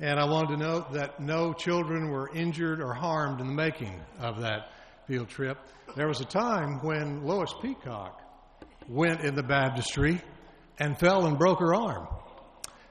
And 0.00 0.18
I 0.18 0.24
wanted 0.24 0.56
to 0.56 0.56
note 0.56 0.94
that 0.94 1.20
no 1.20 1.52
children 1.52 2.08
were 2.08 2.34
injured 2.34 2.80
or 2.80 2.94
harmed 2.94 3.42
in 3.42 3.48
the 3.48 3.52
making 3.52 4.00
of 4.18 4.40
that 4.40 4.70
field 5.06 5.28
trip. 5.28 5.58
There 5.94 6.08
was 6.08 6.22
a 6.22 6.24
time 6.24 6.78
when 6.82 7.22
Lois 7.26 7.52
Peacock 7.60 8.22
went 8.88 9.20
in 9.20 9.34
the 9.34 9.42
baptistry 9.42 10.22
and 10.78 10.98
fell 10.98 11.26
and 11.26 11.38
broke 11.38 11.60
her 11.60 11.74
arm. 11.74 12.08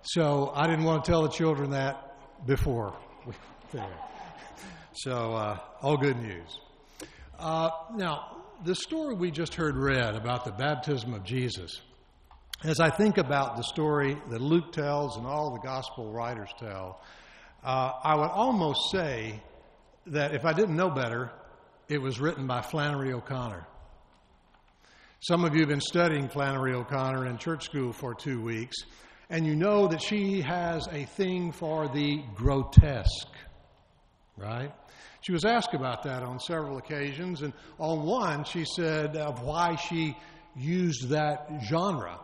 So 0.04 0.52
I 0.54 0.68
didn't 0.68 0.86
want 0.86 1.04
to 1.04 1.12
tell 1.12 1.24
the 1.24 1.30
children 1.30 1.72
that 1.72 2.16
before 2.46 2.96
we 3.26 3.34
went 3.34 3.72
there. 3.72 4.00
So 4.94 5.34
uh, 5.34 5.58
all 5.82 5.98
good 5.98 6.22
news. 6.22 6.60
Uh, 7.40 7.72
now, 7.96 8.41
the 8.64 8.76
story 8.76 9.16
we 9.16 9.32
just 9.32 9.56
heard 9.56 9.76
read 9.76 10.16
about 10.16 10.46
the 10.46 10.52
baptism 10.52 11.14
of 11.14 11.24
Jesus, 11.24 11.82
as 12.64 12.80
I 12.80 12.92
think 12.92 13.18
about 13.18 13.58
the 13.58 13.64
story 13.64 14.16
that 14.30 14.40
Luke 14.40 14.72
tells 14.72 15.18
and 15.18 15.26
all 15.26 15.52
the 15.54 15.60
gospel 15.60 16.12
writers 16.12 16.50
tell, 16.60 17.02
uh, 17.64 17.92
I 18.04 18.16
would 18.16 18.30
almost 18.30 18.92
say 18.92 19.42
that 20.08 20.36
if 20.36 20.46
I 20.46 20.54
didn't 20.54 20.76
know 20.76 20.90
better, 20.90 21.32
it 21.90 22.00
was 22.00 22.20
written 22.20 22.46
by 22.46 22.62
Flannery 22.62 23.14
O'Connor. 23.14 23.66
Some 25.22 25.44
of 25.44 25.56
you 25.56 25.62
have 25.62 25.70
been 25.70 25.82
studying 25.82 26.30
Flannery 26.30 26.74
O'Connor 26.74 27.28
in 27.28 27.38
church 27.38 27.64
school 27.64 27.94
for 27.94 28.14
two 28.14 28.42
weeks, 28.42 28.78
and 29.30 29.46
you 29.46 29.56
know 29.56 29.88
that 29.88 30.02
she 30.02 30.42
has 30.42 30.88
a 30.92 31.06
thing 31.06 31.52
for 31.52 31.88
the 31.88 32.24
grotesque, 32.36 33.28
right? 34.42 34.72
She 35.22 35.32
was 35.32 35.46
asked 35.46 35.74
about 35.74 36.04
that 36.04 36.24
on 36.24 36.40
several 36.40 36.78
occasions, 36.78 37.42
and 37.44 37.54
on 37.78 38.06
one, 38.06 38.44
she 38.44 38.66
said 38.66 39.16
of 39.16 39.44
why 39.44 39.76
she 39.76 40.18
used 40.56 41.10
that 41.10 41.48
genre. 41.70 42.20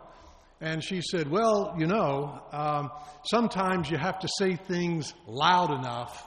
And 0.60 0.82
she 0.82 1.00
said, 1.00 1.30
Well, 1.30 1.76
you 1.78 1.86
know, 1.86 2.42
um, 2.50 2.90
sometimes 3.24 3.88
you 3.90 3.96
have 3.96 4.18
to 4.20 4.28
say 4.38 4.56
things 4.56 5.14
loud 5.26 5.70
enough 5.70 6.26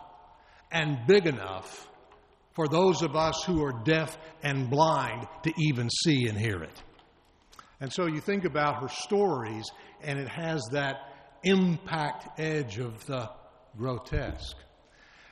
and 0.72 1.00
big 1.06 1.28
enough 1.28 1.90
for 2.54 2.68
those 2.68 3.02
of 3.02 3.16
us 3.16 3.44
who 3.44 3.64
are 3.64 3.84
deaf 3.84 4.18
and 4.42 4.70
blind 4.70 5.28
to 5.44 5.54
even 5.58 5.90
see 5.90 6.28
and 6.28 6.38
hear 6.38 6.64
it. 6.64 6.84
And 7.82 7.92
so 7.92 8.06
you 8.06 8.22
think 8.22 8.46
about 8.46 8.82
her 8.82 8.90
stories, 8.90 9.66
and 10.02 10.20
it 10.20 10.30
has 10.30 10.62
that 10.72 10.98
impact 11.44 12.40
edge 12.40 12.78
of 12.78 13.06
the 13.06 13.30
grotesque. 13.78 14.56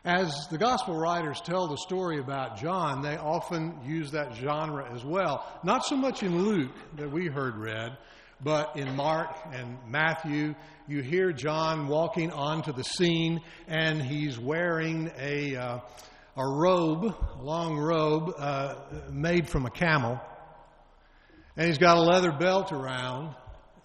As 0.06 0.48
the 0.50 0.58
gospel 0.58 0.96
writers 0.96 1.42
tell 1.42 1.68
the 1.68 1.76
story 1.76 2.20
about 2.20 2.58
John, 2.58 3.02
they 3.02 3.18
often 3.18 3.78
use 3.86 4.12
that 4.12 4.34
genre 4.34 4.90
as 4.94 5.04
well. 5.04 5.46
Not 5.62 5.84
so 5.84 5.98
much 5.98 6.24
in 6.24 6.46
Luke 6.46 6.72
that 6.96 7.12
we 7.12 7.28
heard 7.28 7.58
read, 7.58 7.98
but 8.42 8.78
in 8.78 8.96
Mark 8.96 9.36
and 9.52 9.78
Matthew, 9.90 10.56
you 10.88 11.02
hear 11.02 11.34
John 11.34 11.90
walking 11.90 12.32
onto 12.32 12.72
the 12.72 12.84
scene 12.86 13.42
and 13.68 14.02
he's 14.02 14.40
wearing 14.40 15.12
a, 15.18 15.58
uh, 15.58 15.80
a 16.38 16.48
robe, 16.48 17.04
a 17.04 17.44
long 17.44 17.78
robe 17.78 18.34
uh, 18.38 18.76
made 19.12 19.50
from 19.50 19.66
a 19.66 19.70
camel. 19.70 20.18
And 21.58 21.68
he's 21.68 21.78
got 21.78 21.98
a 21.98 22.02
leather 22.02 22.32
belt 22.32 22.72
around 22.72 23.36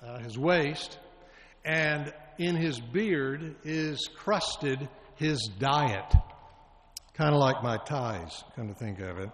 uh, 0.00 0.20
his 0.20 0.38
waist, 0.38 0.96
and 1.64 2.12
in 2.38 2.54
his 2.54 2.78
beard 2.78 3.56
is 3.64 4.08
crusted 4.16 4.88
his 5.16 5.50
diet. 5.58 6.12
Kind 7.14 7.34
of 7.34 7.40
like 7.40 7.62
my 7.62 7.78
ties, 7.78 8.42
come 8.56 8.68
to 8.68 8.74
think 8.74 8.98
of 9.00 9.18
it. 9.18 9.30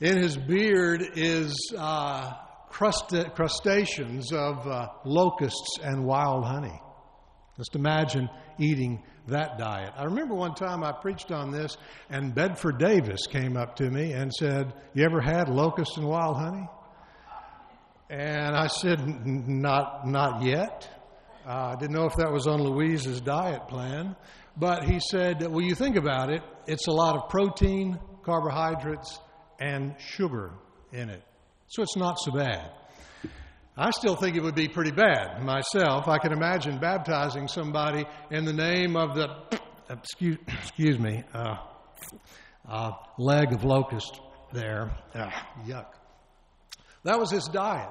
In 0.00 0.18
his 0.18 0.36
beard 0.36 1.02
is 1.14 1.56
uh, 1.76 2.34
crust- 2.68 3.14
crustaceans 3.34 4.32
of 4.32 4.66
uh, 4.66 4.88
locusts 5.04 5.78
and 5.82 6.04
wild 6.04 6.44
honey. 6.44 6.78
Just 7.56 7.74
imagine 7.74 8.28
eating 8.58 9.02
that 9.28 9.58
diet. 9.58 9.92
I 9.96 10.04
remember 10.04 10.34
one 10.34 10.54
time 10.54 10.84
I 10.84 10.92
preached 10.92 11.32
on 11.32 11.50
this, 11.50 11.76
and 12.10 12.34
Bedford 12.34 12.78
Davis 12.78 13.26
came 13.26 13.56
up 13.56 13.76
to 13.76 13.90
me 13.90 14.12
and 14.12 14.32
said, 14.32 14.74
You 14.92 15.04
ever 15.04 15.20
had 15.20 15.48
locusts 15.48 15.96
and 15.96 16.06
wild 16.06 16.36
honey? 16.36 16.68
And 18.10 18.54
I 18.54 18.66
said, 18.66 19.00
Not, 19.26 20.06
not 20.06 20.42
yet. 20.42 20.88
I 21.46 21.76
didn't 21.76 21.94
know 21.94 22.06
if 22.06 22.16
that 22.16 22.32
was 22.32 22.48
on 22.48 22.60
Louise's 22.60 23.20
diet 23.20 23.68
plan, 23.68 24.16
but 24.56 24.82
he 24.82 24.98
said, 24.98 25.46
well, 25.46 25.60
you 25.60 25.76
think 25.76 25.94
about 25.94 26.28
it, 26.28 26.42
it's 26.66 26.88
a 26.88 26.92
lot 26.92 27.14
of 27.14 27.28
protein, 27.28 28.00
carbohydrates, 28.24 29.20
and 29.60 29.94
sugar 29.98 30.50
in 30.92 31.08
it. 31.08 31.22
So 31.68 31.82
it's 31.82 31.96
not 31.96 32.18
so 32.18 32.32
bad. 32.32 32.70
I 33.76 33.90
still 33.90 34.16
think 34.16 34.36
it 34.36 34.42
would 34.42 34.54
be 34.56 34.68
pretty 34.68 34.90
bad 34.90 35.42
myself. 35.42 36.08
I 36.08 36.18
can 36.18 36.32
imagine 36.32 36.78
baptizing 36.78 37.46
somebody 37.46 38.06
in 38.30 38.44
the 38.44 38.52
name 38.52 38.96
of 38.96 39.14
the, 39.14 39.28
excuse, 39.88 40.38
excuse 40.48 40.98
me, 40.98 41.22
uh, 41.32 41.58
uh, 42.68 42.90
leg 43.18 43.52
of 43.52 43.64
locust 43.64 44.18
there. 44.52 44.96
Ah, 45.14 45.48
yuck. 45.64 45.92
That 47.04 47.20
was 47.20 47.30
his 47.30 47.44
diet. 47.44 47.90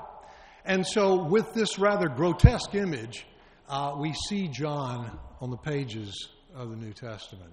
And 0.66 0.86
so, 0.86 1.24
with 1.24 1.54
this 1.54 1.78
rather 1.78 2.10
grotesque 2.10 2.74
image, 2.74 3.26
uh, 3.68 3.96
we 3.98 4.14
see 4.14 4.48
John 4.48 5.18
on 5.42 5.50
the 5.50 5.58
pages 5.58 6.30
of 6.56 6.70
the 6.70 6.76
New 6.76 6.94
Testament. 6.94 7.52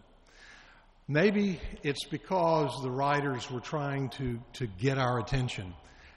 Maybe 1.08 1.60
it's 1.82 2.04
because 2.06 2.70
the 2.82 2.90
writers 2.90 3.50
were 3.50 3.60
trying 3.60 4.08
to, 4.10 4.38
to 4.54 4.66
get 4.66 4.98
our 4.98 5.18
attention 5.18 5.74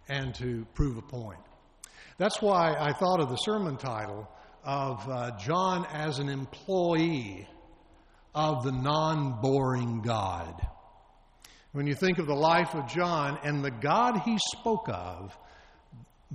and 0.07 0.33
to 0.35 0.65
prove 0.73 0.97
a 0.97 1.01
point. 1.01 1.39
That's 2.17 2.41
why 2.41 2.75
I 2.79 2.93
thought 2.93 3.19
of 3.19 3.29
the 3.29 3.35
sermon 3.37 3.77
title 3.77 4.29
of 4.63 5.09
uh, 5.09 5.31
John 5.39 5.85
as 5.91 6.19
an 6.19 6.29
employee 6.29 7.47
of 8.33 8.63
the 8.63 8.71
non 8.71 9.41
boring 9.41 10.01
God. 10.01 10.65
When 11.71 11.87
you 11.87 11.95
think 11.95 12.19
of 12.19 12.27
the 12.27 12.35
life 12.35 12.73
of 12.73 12.87
John 12.87 13.37
and 13.43 13.63
the 13.63 13.71
God 13.71 14.21
he 14.23 14.37
spoke 14.53 14.87
of, 14.87 15.37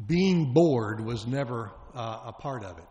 being 0.06 0.52
bored 0.52 1.00
was 1.04 1.26
never 1.26 1.70
uh, 1.94 2.20
a 2.26 2.32
part 2.32 2.64
of 2.64 2.78
it. 2.78 2.84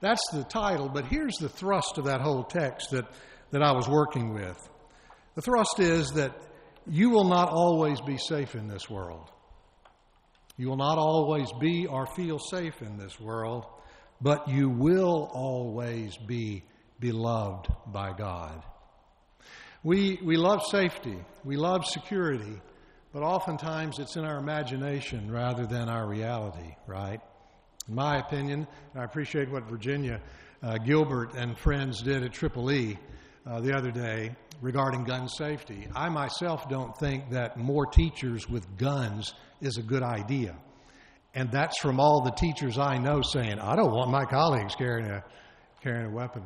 That's 0.00 0.22
the 0.32 0.44
title, 0.44 0.88
but 0.88 1.06
here's 1.06 1.36
the 1.36 1.48
thrust 1.48 1.98
of 1.98 2.04
that 2.04 2.20
whole 2.20 2.44
text 2.44 2.90
that, 2.92 3.06
that 3.50 3.62
I 3.62 3.72
was 3.72 3.88
working 3.88 4.32
with. 4.32 4.56
The 5.34 5.42
thrust 5.42 5.80
is 5.80 6.12
that 6.12 6.32
you 6.86 7.10
will 7.10 7.28
not 7.28 7.48
always 7.50 8.00
be 8.00 8.16
safe 8.16 8.54
in 8.54 8.68
this 8.68 8.88
world. 8.88 9.30
You 10.56 10.68
will 10.68 10.76
not 10.76 10.98
always 10.98 11.48
be 11.60 11.86
or 11.86 12.06
feel 12.06 12.38
safe 12.38 12.80
in 12.82 12.96
this 12.96 13.18
world, 13.20 13.66
but 14.20 14.48
you 14.48 14.68
will 14.68 15.30
always 15.32 16.16
be 16.16 16.64
beloved 16.98 17.68
by 17.86 18.12
God. 18.12 18.62
We, 19.84 20.18
we 20.24 20.36
love 20.36 20.62
safety, 20.68 21.16
we 21.44 21.56
love 21.56 21.86
security, 21.86 22.60
but 23.12 23.22
oftentimes 23.22 23.98
it's 23.98 24.16
in 24.16 24.24
our 24.24 24.38
imagination 24.38 25.30
rather 25.30 25.66
than 25.66 25.88
our 25.88 26.06
reality, 26.06 26.74
right? 26.86 27.20
In 27.88 27.94
my 27.94 28.18
opinion, 28.18 28.66
I 28.94 29.04
appreciate 29.04 29.50
what 29.50 29.64
Virginia 29.64 30.20
uh, 30.62 30.76
Gilbert 30.76 31.34
and 31.34 31.56
friends 31.56 32.02
did 32.02 32.22
at 32.22 32.32
Triple 32.34 32.70
E 32.70 32.98
uh, 33.46 33.60
the 33.60 33.74
other 33.74 33.90
day 33.90 34.36
regarding 34.60 35.04
gun 35.04 35.26
safety. 35.26 35.88
I 35.94 36.10
myself 36.10 36.68
don't 36.68 36.94
think 36.98 37.30
that 37.30 37.56
more 37.56 37.86
teachers 37.86 38.46
with 38.46 38.76
guns 38.76 39.32
is 39.62 39.78
a 39.78 39.82
good 39.82 40.02
idea. 40.02 40.54
And 41.34 41.50
that's 41.50 41.78
from 41.78 41.98
all 41.98 42.22
the 42.22 42.32
teachers 42.32 42.76
I 42.78 42.98
know 42.98 43.22
saying, 43.22 43.58
I 43.58 43.74
don't 43.74 43.92
want 43.92 44.10
my 44.10 44.26
colleagues 44.26 44.74
carrying 44.74 45.08
a, 45.08 45.24
carrying 45.82 46.06
a 46.06 46.14
weapon. 46.14 46.42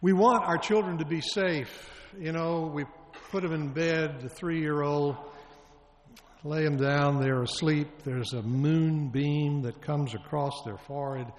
We 0.00 0.14
want 0.14 0.44
our 0.44 0.56
children 0.56 0.96
to 0.98 1.04
be 1.04 1.20
safe. 1.20 1.90
You 2.18 2.32
know, 2.32 2.70
we 2.72 2.84
put 3.30 3.42
them 3.42 3.52
in 3.52 3.68
bed, 3.68 4.22
the 4.22 4.28
three 4.30 4.60
year 4.60 4.82
old, 4.82 5.16
lay 6.44 6.64
them 6.64 6.76
down, 6.76 7.20
they're 7.20 7.42
asleep. 7.42 8.02
There's 8.04 8.32
a 8.32 8.42
moonbeam 8.42 9.62
that 9.62 9.80
comes 9.80 10.14
across 10.14 10.62
their 10.64 10.78
forehead 10.78 11.32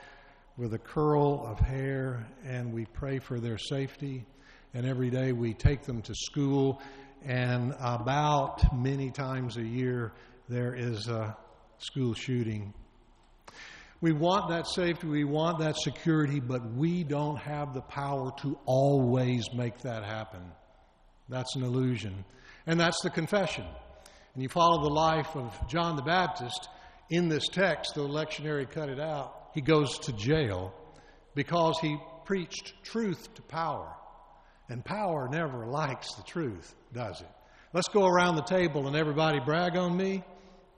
with 0.58 0.74
a 0.74 0.80
curl 0.80 1.46
of 1.46 1.60
hair, 1.60 2.28
and 2.46 2.74
we 2.74 2.86
pray 2.86 3.20
for 3.20 3.40
their 3.40 3.58
safety. 3.58 4.26
And 4.74 4.86
every 4.86 5.10
day 5.10 5.32
we 5.32 5.54
take 5.54 5.84
them 5.84 6.02
to 6.04 6.16
school, 6.16 6.82
and 7.26 7.76
about 7.80 8.76
many 8.76 9.12
times 9.12 9.58
a 9.58 9.64
year 9.64 10.14
there 10.50 10.74
is 10.74 11.08
a 11.08 11.36
school 11.78 12.14
shooting. 12.14 12.74
We 14.02 14.12
want 14.12 14.50
that 14.50 14.68
safety, 14.68 15.08
we 15.08 15.24
want 15.24 15.60
that 15.60 15.78
security, 15.78 16.40
but 16.40 16.74
we 16.74 17.04
don't 17.04 17.38
have 17.38 17.74
the 17.74 17.82
power 17.82 18.32
to 18.42 18.58
always 18.66 19.46
make 19.54 19.80
that 19.80 20.04
happen. 20.04 20.42
That's 21.30 21.56
an 21.56 21.64
illusion. 21.64 22.26
And 22.68 22.80
that's 22.80 23.02
the 23.02 23.10
confession. 23.10 23.66
And 24.34 24.42
you 24.42 24.50
follow 24.50 24.82
the 24.82 24.94
life 24.94 25.36
of 25.36 25.68
John 25.68 25.96
the 25.96 26.02
Baptist 26.02 26.68
in 27.10 27.30
this 27.30 27.48
text, 27.48 27.94
the 27.96 28.02
lectionary 28.02 28.70
cut 28.70 28.90
it 28.90 29.00
out. 29.00 29.50
He 29.54 29.62
goes 29.62 30.00
to 30.00 30.14
jail 30.14 30.74
because 31.36 31.78
he 31.80 31.98
preached 32.26 32.74
truth 32.84 33.34
to 33.36 33.42
power. 33.44 33.94
And 34.70 34.84
power 34.84 35.28
never 35.30 35.68
likes 35.68 36.16
the 36.16 36.24
truth, 36.24 36.74
does 36.94 37.22
it? 37.22 37.28
Let's 37.74 37.90
go 37.90 38.06
around 38.06 38.36
the 38.36 38.44
table 38.44 38.88
and 38.88 38.96
everybody 38.96 39.40
brag 39.40 39.76
on 39.76 39.96
me. 39.96 40.24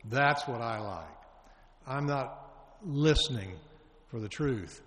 That's 0.09 0.47
what 0.47 0.61
I 0.61 0.79
like. 0.79 1.17
I'm 1.87 2.05
not 2.05 2.51
listening 2.83 3.53
for 4.07 4.19
the 4.19 4.29
truth. 4.29 4.81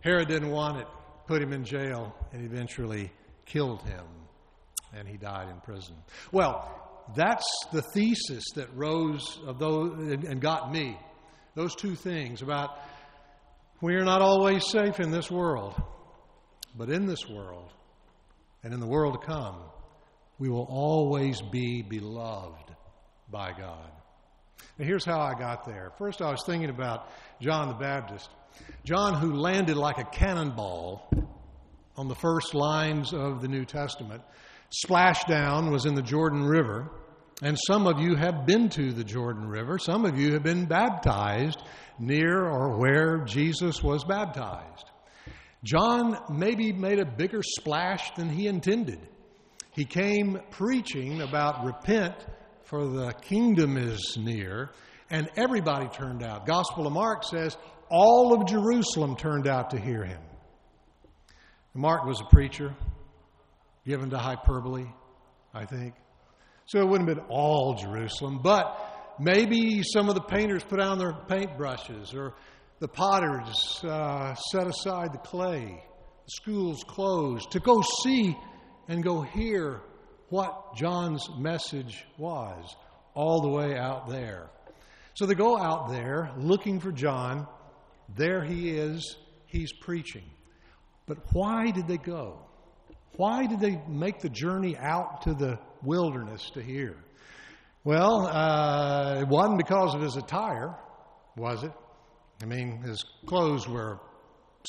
Herod 0.00 0.28
didn't 0.28 0.50
want 0.50 0.78
it, 0.78 0.86
put 1.26 1.42
him 1.42 1.52
in 1.52 1.64
jail, 1.64 2.14
and 2.32 2.44
eventually 2.44 3.12
killed 3.46 3.82
him, 3.82 4.04
and 4.94 5.08
he 5.08 5.16
died 5.16 5.48
in 5.48 5.60
prison. 5.60 5.96
Well, 6.32 6.89
that's 7.14 7.46
the 7.72 7.82
thesis 7.94 8.44
that 8.54 8.74
rose 8.74 9.38
of 9.46 9.58
those 9.58 9.92
and 9.98 10.40
got 10.40 10.72
me. 10.72 10.98
Those 11.54 11.74
two 11.74 11.94
things 11.94 12.42
about 12.42 12.78
we 13.80 13.94
are 13.94 14.04
not 14.04 14.20
always 14.20 14.66
safe 14.68 15.00
in 15.00 15.10
this 15.10 15.30
world, 15.30 15.80
but 16.76 16.90
in 16.90 17.06
this 17.06 17.26
world 17.26 17.70
and 18.62 18.74
in 18.74 18.80
the 18.80 18.86
world 18.86 19.20
to 19.20 19.26
come, 19.26 19.56
we 20.38 20.48
will 20.48 20.66
always 20.68 21.40
be 21.40 21.82
beloved 21.82 22.74
by 23.30 23.52
God. 23.52 23.90
Now, 24.78 24.84
here's 24.84 25.04
how 25.04 25.20
I 25.20 25.34
got 25.34 25.64
there. 25.66 25.92
First, 25.98 26.20
I 26.20 26.30
was 26.30 26.42
thinking 26.44 26.70
about 26.70 27.10
John 27.40 27.68
the 27.68 27.74
Baptist. 27.74 28.28
John, 28.84 29.14
who 29.14 29.34
landed 29.34 29.76
like 29.76 29.98
a 29.98 30.04
cannonball 30.04 31.10
on 31.96 32.08
the 32.08 32.14
first 32.14 32.54
lines 32.54 33.12
of 33.12 33.40
the 33.40 33.48
New 33.48 33.64
Testament, 33.64 34.22
splashdown 34.84 35.70
was 35.70 35.86
in 35.86 35.94
the 35.94 36.02
Jordan 36.02 36.44
River. 36.44 36.90
And 37.42 37.58
some 37.66 37.86
of 37.86 38.00
you 38.00 38.16
have 38.16 38.44
been 38.44 38.68
to 38.70 38.92
the 38.92 39.04
Jordan 39.04 39.48
River. 39.48 39.78
Some 39.78 40.04
of 40.04 40.18
you 40.18 40.34
have 40.34 40.42
been 40.42 40.66
baptized 40.66 41.62
near 41.98 42.44
or 42.44 42.76
where 42.78 43.24
Jesus 43.24 43.82
was 43.82 44.04
baptized. 44.04 44.84
John 45.64 46.18
maybe 46.30 46.72
made 46.72 46.98
a 46.98 47.06
bigger 47.06 47.42
splash 47.42 48.14
than 48.14 48.28
he 48.28 48.46
intended. 48.46 49.00
He 49.72 49.84
came 49.84 50.40
preaching 50.50 51.22
about 51.22 51.64
repent 51.64 52.14
for 52.64 52.86
the 52.86 53.12
kingdom 53.12 53.76
is 53.76 54.16
near, 54.18 54.70
and 55.10 55.28
everybody 55.36 55.88
turned 55.88 56.22
out. 56.22 56.46
Gospel 56.46 56.86
of 56.86 56.92
Mark 56.92 57.24
says 57.24 57.56
all 57.88 58.34
of 58.34 58.46
Jerusalem 58.46 59.16
turned 59.16 59.48
out 59.48 59.70
to 59.70 59.80
hear 59.80 60.04
him. 60.04 60.20
Mark 61.74 62.04
was 62.04 62.20
a 62.20 62.24
preacher, 62.24 62.74
given 63.86 64.10
to 64.10 64.18
hyperbole, 64.18 64.86
I 65.54 65.64
think. 65.64 65.94
So 66.70 66.78
it 66.78 66.86
wouldn't 66.86 67.08
have 67.08 67.18
been 67.18 67.26
all 67.28 67.74
Jerusalem, 67.74 68.38
but 68.40 69.16
maybe 69.18 69.82
some 69.82 70.08
of 70.08 70.14
the 70.14 70.20
painters 70.20 70.62
put 70.62 70.78
on 70.78 70.98
their 70.98 71.12
paintbrushes, 71.12 72.14
or 72.14 72.34
the 72.78 72.86
potters 72.86 73.80
uh, 73.82 74.36
set 74.36 74.68
aside 74.68 75.12
the 75.12 75.18
clay, 75.18 75.82
the 76.26 76.30
schools 76.30 76.84
closed 76.86 77.50
to 77.50 77.58
go 77.58 77.82
see 78.04 78.38
and 78.86 79.02
go 79.02 79.20
hear 79.20 79.80
what 80.28 80.76
John's 80.76 81.28
message 81.36 82.06
was 82.16 82.76
all 83.14 83.40
the 83.40 83.48
way 83.48 83.76
out 83.76 84.08
there. 84.08 84.48
So 85.14 85.26
they 85.26 85.34
go 85.34 85.58
out 85.58 85.90
there 85.90 86.30
looking 86.38 86.78
for 86.78 86.92
John. 86.92 87.48
There 88.14 88.44
he 88.44 88.70
is. 88.70 89.16
He's 89.46 89.72
preaching. 89.72 90.30
But 91.06 91.18
why 91.32 91.72
did 91.72 91.88
they 91.88 91.98
go? 91.98 92.46
Why 93.20 93.44
did 93.44 93.60
they 93.60 93.78
make 93.86 94.20
the 94.20 94.30
journey 94.30 94.78
out 94.78 95.20
to 95.24 95.34
the 95.34 95.58
wilderness 95.82 96.48
to 96.54 96.62
hear? 96.62 96.96
Well, 97.84 98.26
uh, 98.26 99.20
it 99.20 99.28
wasn't 99.28 99.58
because 99.58 99.94
of 99.94 100.00
his 100.00 100.16
attire, 100.16 100.74
was 101.36 101.62
it? 101.62 101.72
I 102.42 102.46
mean, 102.46 102.80
his 102.80 103.04
clothes 103.26 103.68
were 103.68 104.00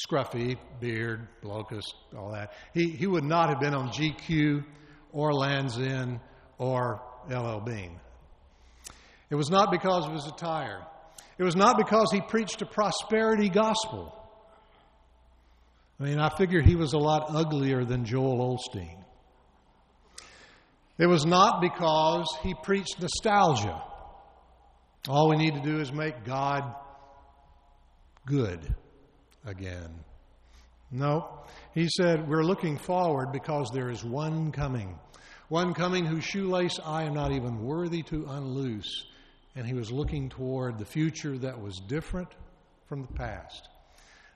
scruffy, 0.05 0.57
beard, 0.81 1.29
locust, 1.43 1.95
all 2.13 2.33
that. 2.33 2.51
He, 2.73 2.89
he 2.89 3.07
would 3.07 3.23
not 3.23 3.47
have 3.47 3.61
been 3.61 3.73
on 3.73 3.87
GQ 3.87 4.65
or 5.13 5.33
Lands' 5.33 5.77
End 5.77 6.19
or 6.57 7.01
LL 7.29 7.61
Bean. 7.61 8.01
It 9.29 9.35
was 9.35 9.49
not 9.49 9.71
because 9.71 10.05
of 10.05 10.11
his 10.11 10.27
attire. 10.27 10.85
It 11.37 11.43
was 11.45 11.55
not 11.55 11.77
because 11.77 12.11
he 12.11 12.19
preached 12.19 12.61
a 12.61 12.65
prosperity 12.65 13.47
gospel. 13.47 14.20
I 16.01 16.03
mean, 16.03 16.19
I 16.19 16.29
figured 16.29 16.65
he 16.65 16.75
was 16.75 16.93
a 16.93 16.97
lot 16.97 17.27
uglier 17.29 17.85
than 17.85 18.05
Joel 18.05 18.57
Osteen. 18.57 18.97
It 20.97 21.05
was 21.05 21.27
not 21.27 21.61
because 21.61 22.25
he 22.41 22.55
preached 22.63 22.99
nostalgia. 22.99 23.83
All 25.07 25.29
we 25.29 25.37
need 25.37 25.53
to 25.53 25.61
do 25.61 25.79
is 25.79 25.93
make 25.93 26.25
God 26.25 26.73
good 28.25 28.73
again. 29.45 29.91
No. 30.89 31.43
He 31.75 31.87
said, 31.87 32.27
We're 32.27 32.43
looking 32.43 32.79
forward 32.79 33.31
because 33.31 33.69
there 33.71 33.91
is 33.91 34.03
one 34.03 34.51
coming. 34.51 34.97
One 35.49 35.75
coming 35.75 36.05
whose 36.05 36.23
shoelace 36.23 36.79
I 36.83 37.03
am 37.03 37.13
not 37.13 37.31
even 37.31 37.61
worthy 37.61 38.01
to 38.03 38.25
unloose. 38.27 39.05
And 39.55 39.67
he 39.67 39.75
was 39.75 39.91
looking 39.91 40.29
toward 40.29 40.79
the 40.79 40.85
future 40.85 41.37
that 41.37 41.61
was 41.61 41.79
different 41.87 42.29
from 42.87 43.03
the 43.03 43.13
past. 43.13 43.69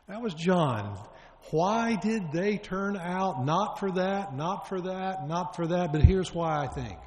That 0.08 0.22
was 0.22 0.36
John. 0.36 1.00
Why 1.52 1.96
did 1.96 2.32
they 2.32 2.58
turn 2.58 2.98
out 2.98 3.46
not 3.46 3.80
for 3.80 3.92
that, 3.92 4.36
not 4.36 4.68
for 4.68 4.82
that, 4.82 5.28
not 5.28 5.56
for 5.56 5.68
that? 5.68 5.92
But 5.92 6.02
here's 6.02 6.34
why 6.34 6.64
I 6.64 6.68
think 6.68 6.98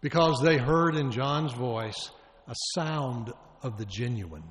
because 0.00 0.40
they 0.42 0.56
heard 0.56 0.96
in 0.96 1.10
John's 1.10 1.52
voice 1.52 2.10
a 2.46 2.54
sound 2.74 3.32
of 3.62 3.76
the 3.76 3.86
genuine. 3.86 4.44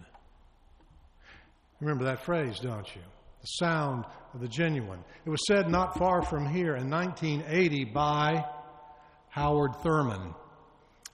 Remember 1.79 2.05
that 2.05 2.23
phrase, 2.23 2.59
don't 2.59 2.87
you? 2.95 3.01
the 3.45 3.65
sound 3.65 4.05
of 4.33 4.41
the 4.41 4.47
genuine. 4.47 4.99
It 5.23 5.29
was 5.29 5.45
said 5.47 5.69
not 5.69 5.99
far 5.99 6.23
from 6.23 6.47
here 6.47 6.75
in 6.75 6.89
1980 6.89 7.85
by 7.85 8.43
Howard 9.29 9.75
Thurman 9.83 10.33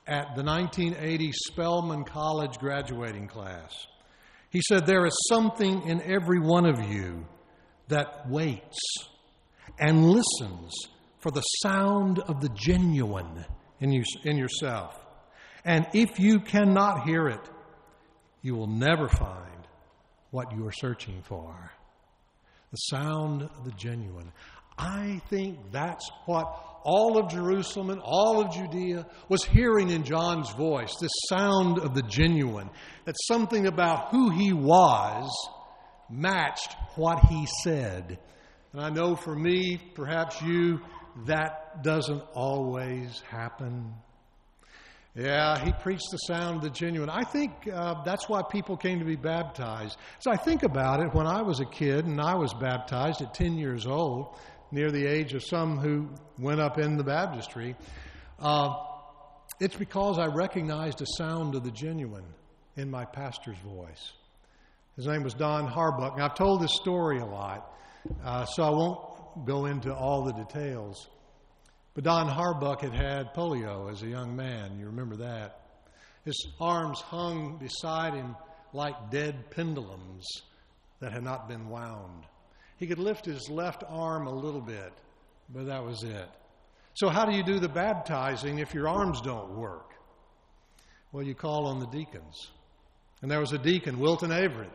at 0.08 0.36
the 0.36 0.44
1980 0.44 1.32
Spelman 1.34 2.06
College 2.06 2.58
graduating 2.58 3.28
class. 3.28 3.74
He 4.50 4.62
said, 4.62 4.86
There 4.86 5.06
is 5.06 5.18
something 5.28 5.86
in 5.90 6.02
every 6.04 6.40
one 6.40 6.66
of 6.66 6.80
you 6.90 7.26
that 7.92 8.30
waits 8.30 8.80
and 9.80 10.06
listens 10.06 10.74
for 11.20 11.32
the 11.32 11.42
sound 11.64 12.20
of 12.20 12.42
the 12.42 12.50
genuine 12.50 13.46
in, 13.80 13.92
you, 13.92 14.04
in 14.24 14.38
yourself. 14.38 15.00
And 15.64 15.88
if 15.94 16.20
you 16.20 16.40
cannot 16.40 17.08
hear 17.08 17.28
it, 17.28 17.50
you 18.42 18.56
will 18.56 18.68
never 18.68 19.08
find 19.08 19.68
what 20.32 20.52
you 20.56 20.68
are 20.68 20.72
searching 20.72 21.22
for 21.24 21.72
the 22.72 22.78
sound 22.78 23.44
of 23.44 23.66
the 23.66 23.72
genuine. 23.72 24.32
I 24.78 25.22
think 25.30 25.60
that's 25.72 26.10
what 26.26 26.46
all 26.84 27.20
of 27.20 27.30
Jerusalem 27.30 27.90
and 27.90 28.02
all 28.02 28.42
of 28.42 28.54
Judea 28.54 29.06
was 29.28 29.44
hearing 29.44 29.90
in 29.90 30.04
John's 30.04 30.50
voice 30.54 30.96
this 31.00 31.12
sound 31.28 31.80
of 31.80 31.94
the 31.94 32.02
genuine. 32.02 32.70
That 33.06 33.16
something 33.28 33.68
about 33.68 34.12
who 34.12 34.30
he 34.30 34.54
was 34.54 35.30
matched 36.12 36.76
what 36.96 37.20
he 37.26 37.48
said. 37.64 38.20
And 38.74 38.82
I 38.82 38.90
know 38.90 39.16
for 39.16 39.36
me, 39.36 39.82
perhaps 39.96 40.42
you, 40.42 40.82
that 41.26 41.84
doesn't 41.84 42.24
always 42.34 43.20
happen. 43.30 43.94
Yeah, 45.14 45.60
he 45.64 45.74
preached 45.74 46.10
the 46.12 46.18
sound 46.18 46.58
of 46.58 46.62
the 46.62 46.70
genuine. 46.70 47.10
I 47.10 47.24
think 47.24 47.52
uh, 47.72 48.02
that's 48.06 48.30
why 48.30 48.44
people 48.50 48.78
came 48.78 49.00
to 49.00 49.06
be 49.06 49.18
baptized. 49.18 49.98
So 50.20 50.32
I 50.32 50.38
think 50.38 50.64
about 50.64 51.02
it 51.02 51.14
when 51.14 51.28
I 51.28 51.42
was 51.42 51.60
a 51.60 51.66
kid 51.66 52.06
and 52.06 52.22
I 52.22 52.36
was 52.36 52.54
baptized 52.54 53.22
at 53.22 53.34
10 53.34 53.58
years 53.58 53.86
old, 53.86 54.38
near 54.72 54.90
the 54.90 55.06
age 55.06 55.34
of 55.34 55.44
some 55.44 55.78
who 55.78 56.08
went 56.40 56.62
up 56.62 56.80
in 56.80 56.96
the 56.96 57.04
baptistry. 57.04 57.76
Uh, 58.40 58.74
it's 59.60 59.76
because 59.76 60.18
I 60.18 60.28
recognized 60.28 61.00
the 61.00 61.06
sound 61.06 61.56
of 61.56 61.64
the 61.66 61.72
genuine 61.72 62.26
in 62.78 62.90
my 62.90 63.04
pastor's 63.04 63.60
voice. 63.60 64.14
His 65.02 65.08
name 65.08 65.24
was 65.24 65.34
Don 65.34 65.68
Harbuck. 65.68 66.14
And 66.14 66.22
I've 66.22 66.36
told 66.36 66.62
this 66.62 66.76
story 66.76 67.18
a 67.18 67.26
lot, 67.26 67.74
uh, 68.24 68.46
so 68.46 68.62
I 68.62 68.70
won't 68.70 69.48
go 69.48 69.66
into 69.66 69.92
all 69.92 70.26
the 70.26 70.32
details. 70.34 71.08
But 71.96 72.04
Don 72.04 72.28
Harbuck 72.28 72.82
had 72.82 72.94
had 72.94 73.34
polio 73.34 73.92
as 73.92 74.04
a 74.04 74.08
young 74.08 74.36
man. 74.36 74.78
You 74.78 74.86
remember 74.86 75.16
that. 75.16 75.60
His 76.24 76.36
arms 76.60 77.02
hung 77.02 77.58
beside 77.58 78.14
him 78.14 78.36
like 78.74 79.10
dead 79.10 79.50
pendulums 79.50 80.28
that 81.00 81.12
had 81.12 81.24
not 81.24 81.50
been 81.50 81.68
wound. 81.68 82.28
He 82.78 82.86
could 82.86 83.00
lift 83.00 83.26
his 83.26 83.50
left 83.50 83.84
arm 83.88 84.28
a 84.28 84.32
little 84.32 84.62
bit, 84.62 84.94
but 85.50 85.66
that 85.66 85.84
was 85.84 86.04
it. 86.04 86.30
So, 86.94 87.10
how 87.10 87.26
do 87.26 87.36
you 87.36 87.42
do 87.42 87.58
the 87.58 87.70
baptizing 87.70 88.60
if 88.60 88.76
your 88.76 88.88
arms 88.88 89.20
don't 89.22 89.58
work? 89.58 89.96
Well, 91.12 91.24
you 91.24 91.34
call 91.34 91.66
on 91.66 91.80
the 91.80 91.88
deacons. 91.88 92.52
And 93.24 93.32
there 93.32 93.40
was 93.40 93.52
a 93.52 93.58
deacon, 93.58 93.98
Wilton 93.98 94.30
Averett. 94.30 94.70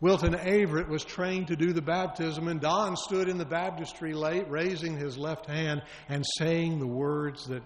Wilton 0.00 0.34
Averett 0.34 0.88
was 0.88 1.04
trained 1.04 1.48
to 1.48 1.56
do 1.56 1.72
the 1.72 1.80
baptism, 1.80 2.48
and 2.48 2.60
Don 2.60 2.96
stood 2.96 3.28
in 3.28 3.38
the 3.38 3.46
baptistry 3.46 4.12
late, 4.12 4.48
raising 4.50 4.96
his 4.96 5.16
left 5.16 5.46
hand 5.46 5.82
and 6.08 6.24
saying 6.38 6.78
the 6.78 6.86
words 6.86 7.46
that 7.46 7.62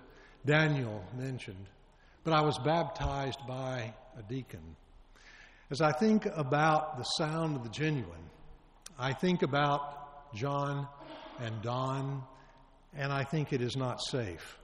Daniel 0.47 1.05
mentioned. 1.17 1.67
But 2.23 2.33
I 2.33 2.43
was 2.43 2.57
baptized 2.59 3.41
by 3.49 3.95
a 4.17 4.23
deacon. 4.23 4.77
As 5.71 5.81
I 5.81 5.93
think 5.93 6.27
about 6.27 6.99
the 6.99 7.05
sound 7.05 7.57
of 7.57 7.65
the 7.65 7.71
genuine, 7.71 8.31
I 8.99 9.13
think 9.13 9.43
about 9.43 10.35
John 10.35 10.87
and 11.41 11.63
Don, 11.63 12.23
and 12.97 13.13
I 13.13 13.25
think 13.25 13.53
it 13.53 13.61
is 13.61 13.77
not 13.77 14.01
safe. 14.01 14.57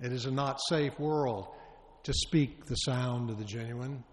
It 0.00 0.12
is 0.12 0.24
a 0.24 0.30
not 0.30 0.60
safe 0.68 0.98
world 1.00 1.48
to 2.04 2.12
speak 2.12 2.66
the 2.66 2.76
sound 2.76 3.30
of 3.30 3.38
the 3.38 3.44
genuine. 3.44 4.04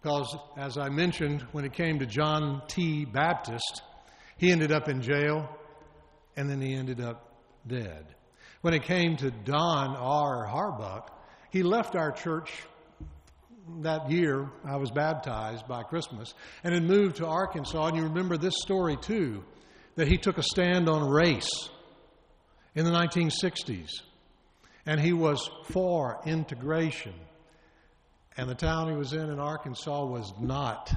Because, 0.00 0.34
as 0.56 0.78
I 0.78 0.88
mentioned, 0.88 1.42
when 1.52 1.64
it 1.64 1.74
came 1.74 1.98
to 1.98 2.06
John 2.06 2.62
T. 2.68 3.04
Baptist, 3.04 3.82
he 4.38 4.50
ended 4.50 4.72
up 4.72 4.88
in 4.88 5.02
jail 5.02 5.48
and 6.36 6.48
then 6.48 6.60
he 6.60 6.74
ended 6.74 7.00
up 7.00 7.34
dead. 7.66 8.06
When 8.62 8.72
it 8.72 8.84
came 8.84 9.16
to 9.18 9.30
Don 9.30 9.96
R. 9.96 10.46
Harbuck, 10.46 11.08
he 11.50 11.62
left 11.62 11.96
our 11.96 12.12
church 12.12 12.50
that 13.80 14.10
year. 14.10 14.48
I 14.64 14.76
was 14.76 14.90
baptized 14.90 15.68
by 15.68 15.82
Christmas 15.82 16.32
and 16.64 16.72
had 16.72 16.82
moved 16.82 17.16
to 17.16 17.26
Arkansas. 17.26 17.88
And 17.88 17.96
you 17.96 18.04
remember 18.04 18.36
this 18.36 18.54
story 18.62 18.96
too 18.96 19.44
that 19.96 20.08
he 20.08 20.16
took 20.16 20.38
a 20.38 20.42
stand 20.42 20.88
on 20.88 21.08
race 21.10 21.68
in 22.74 22.84
the 22.84 22.90
1960s 22.90 23.90
and 24.86 24.98
he 24.98 25.12
was 25.12 25.50
for 25.64 26.20
integration 26.24 27.14
and 28.36 28.48
the 28.48 28.54
town 28.54 28.88
he 28.90 28.96
was 28.96 29.12
in 29.12 29.30
in 29.30 29.38
Arkansas 29.38 30.04
was 30.04 30.32
not. 30.40 30.92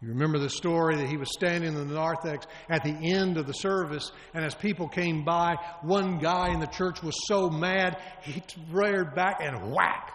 You 0.00 0.08
remember 0.08 0.40
the 0.40 0.50
story 0.50 0.96
that 0.96 1.06
he 1.06 1.16
was 1.16 1.30
standing 1.32 1.74
in 1.74 1.88
the 1.88 1.94
narthex 1.94 2.46
at 2.68 2.82
the 2.82 2.90
end 2.90 3.36
of 3.38 3.46
the 3.46 3.52
service, 3.52 4.10
and 4.34 4.44
as 4.44 4.52
people 4.52 4.88
came 4.88 5.24
by, 5.24 5.54
one 5.82 6.18
guy 6.18 6.52
in 6.52 6.58
the 6.58 6.66
church 6.66 7.02
was 7.02 7.14
so 7.28 7.48
mad, 7.48 7.98
he 8.22 8.42
reared 8.70 9.14
back 9.14 9.36
and 9.40 9.72
whack, 9.72 10.10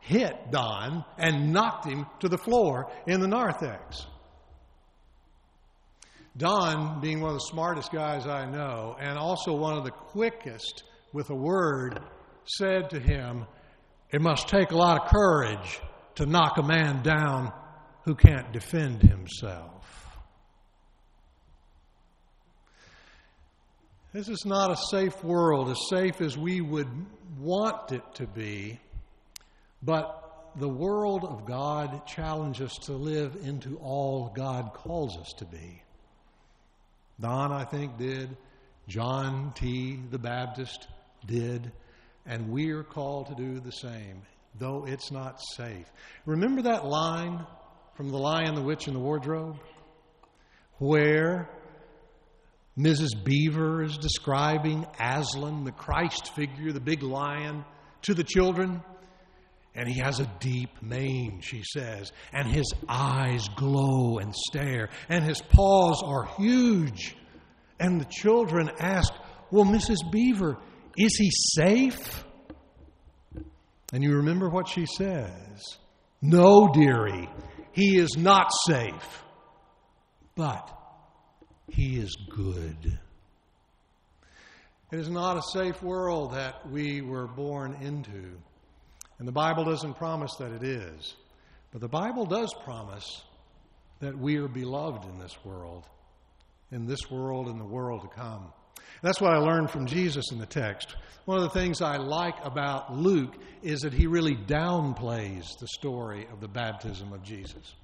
hit 0.00 0.50
Don 0.50 1.04
and 1.18 1.52
knocked 1.52 1.84
him 1.84 2.06
to 2.20 2.30
the 2.30 2.38
floor 2.38 2.90
in 3.06 3.20
the 3.20 3.28
narthex. 3.28 4.06
Don, 6.34 7.00
being 7.00 7.20
one 7.20 7.30
of 7.30 7.36
the 7.36 7.48
smartest 7.50 7.92
guys 7.92 8.26
I 8.26 8.46
know, 8.50 8.96
and 8.98 9.18
also 9.18 9.54
one 9.54 9.76
of 9.76 9.84
the 9.84 9.90
quickest 9.90 10.82
with 11.12 11.28
a 11.28 11.34
word, 11.34 12.00
said 12.44 12.90
to 12.90 13.00
him, 13.00 13.44
It 14.10 14.20
must 14.20 14.48
take 14.48 14.70
a 14.70 14.76
lot 14.76 15.02
of 15.02 15.08
courage 15.08 15.80
to 16.16 16.26
knock 16.26 16.58
a 16.58 16.62
man 16.62 17.02
down 17.02 17.52
who 18.04 18.14
can't 18.14 18.52
defend 18.52 19.02
himself. 19.02 19.72
This 24.12 24.28
is 24.28 24.46
not 24.46 24.70
a 24.70 24.76
safe 24.76 25.22
world, 25.22 25.68
as 25.68 25.78
safe 25.90 26.20
as 26.20 26.38
we 26.38 26.60
would 26.60 26.88
want 27.38 27.92
it 27.92 28.02
to 28.14 28.26
be, 28.26 28.80
but 29.82 30.22
the 30.56 30.68
world 30.68 31.24
of 31.24 31.44
God 31.44 32.06
challenges 32.06 32.70
us 32.70 32.78
to 32.86 32.92
live 32.92 33.36
into 33.42 33.76
all 33.76 34.32
God 34.34 34.72
calls 34.72 35.18
us 35.18 35.34
to 35.34 35.44
be. 35.44 35.82
Don, 37.20 37.52
I 37.52 37.64
think, 37.64 37.98
did. 37.98 38.34
John 38.88 39.52
T. 39.54 40.00
the 40.10 40.18
Baptist 40.18 40.86
did. 41.26 41.72
And 42.26 42.50
we 42.50 42.70
are 42.70 42.82
called 42.82 43.28
to 43.28 43.34
do 43.34 43.60
the 43.60 43.72
same 43.72 44.22
though 44.58 44.84
it's 44.86 45.10
not 45.10 45.40
safe. 45.54 45.86
Remember 46.24 46.62
that 46.62 46.84
line 46.86 47.44
from 47.94 48.10
The 48.10 48.18
Lion, 48.18 48.54
the 48.54 48.62
Witch, 48.62 48.86
and 48.86 48.96
the 48.96 49.00
Wardrobe? 49.00 49.56
Where 50.78 51.48
Mrs. 52.78 53.24
Beaver 53.24 53.82
is 53.82 53.96
describing 53.96 54.86
Aslan, 55.00 55.64
the 55.64 55.72
Christ 55.72 56.34
figure, 56.34 56.72
the 56.72 56.80
big 56.80 57.02
lion, 57.02 57.64
to 58.02 58.14
the 58.14 58.24
children. 58.24 58.82
And 59.74 59.88
he 59.88 60.00
has 60.00 60.20
a 60.20 60.30
deep 60.40 60.70
mane, 60.82 61.40
she 61.42 61.62
says, 61.62 62.12
and 62.32 62.48
his 62.48 62.72
eyes 62.88 63.46
glow 63.56 64.18
and 64.18 64.34
stare, 64.34 64.88
and 65.08 65.22
his 65.22 65.40
paws 65.40 66.02
are 66.02 66.24
huge. 66.38 67.14
And 67.78 68.00
the 68.00 68.06
children 68.06 68.70
ask, 68.78 69.12
Well, 69.50 69.66
Mrs. 69.66 69.98
Beaver, 70.10 70.56
is 70.96 71.16
he 71.16 71.30
safe? 71.30 72.24
And 73.92 74.02
you 74.02 74.16
remember 74.16 74.48
what 74.48 74.68
she 74.68 74.86
says 74.86 75.78
No, 76.22 76.68
dearie, 76.72 77.28
he 77.72 77.98
is 77.98 78.16
not 78.16 78.50
safe, 78.66 79.24
but 80.34 80.76
he 81.68 81.98
is 81.98 82.16
good. 82.30 82.98
It 84.92 85.00
is 85.00 85.08
not 85.08 85.36
a 85.36 85.42
safe 85.42 85.82
world 85.82 86.34
that 86.34 86.70
we 86.70 87.00
were 87.00 87.26
born 87.26 87.76
into. 87.82 88.38
And 89.18 89.26
the 89.26 89.32
Bible 89.32 89.64
doesn't 89.64 89.94
promise 89.94 90.34
that 90.36 90.52
it 90.52 90.62
is. 90.62 91.14
But 91.72 91.80
the 91.80 91.88
Bible 91.88 92.24
does 92.24 92.54
promise 92.64 93.24
that 94.00 94.16
we 94.16 94.36
are 94.36 94.48
beloved 94.48 95.04
in 95.04 95.18
this 95.18 95.36
world, 95.44 95.84
in 96.70 96.86
this 96.86 97.10
world 97.10 97.48
and 97.48 97.60
the 97.60 97.64
world 97.64 98.02
to 98.02 98.08
come. 98.08 98.52
That's 99.02 99.20
what 99.20 99.32
I 99.32 99.38
learned 99.38 99.70
from 99.70 99.86
Jesus 99.86 100.32
in 100.32 100.38
the 100.38 100.46
text. 100.46 100.96
One 101.26 101.38
of 101.38 101.44
the 101.44 101.50
things 101.50 101.82
I 101.82 101.96
like 101.96 102.44
about 102.44 102.96
Luke 102.96 103.34
is 103.62 103.80
that 103.80 103.92
he 103.92 104.06
really 104.06 104.36
downplays 104.36 105.58
the 105.58 105.68
story 105.68 106.26
of 106.32 106.40
the 106.40 106.48
baptism 106.48 107.12
of 107.12 107.22
Jesus. 107.22 107.74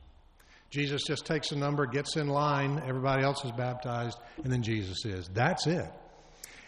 Jesus 0.70 1.02
just 1.06 1.26
takes 1.26 1.52
a 1.52 1.56
number, 1.56 1.86
gets 1.86 2.16
in 2.16 2.28
line, 2.28 2.82
everybody 2.86 3.22
else 3.22 3.44
is 3.44 3.52
baptized, 3.52 4.16
and 4.42 4.50
then 4.50 4.62
Jesus 4.62 5.04
is. 5.04 5.28
That's 5.28 5.66
it. 5.66 5.90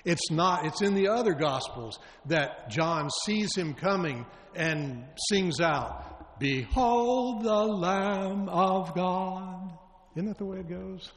It's 0.05 0.30
not, 0.30 0.66
it's 0.66 0.82
in 0.82 0.95
the 0.95 1.09
other 1.09 1.32
Gospels 1.32 1.99
that 2.26 2.68
John 2.68 3.09
sees 3.24 3.57
him 3.57 3.72
coming 3.72 4.26
and 4.55 5.05
sings 5.30 5.61
out, 5.61 6.38
Behold 6.38 7.45
the 7.45 7.55
Lamb 7.55 8.49
of 8.49 8.95
God. 8.95 9.78
Isn't 10.14 10.28
that 10.28 10.38
the 10.38 10.45
way 10.45 10.59
it 10.59 10.68
goes? 10.68 11.11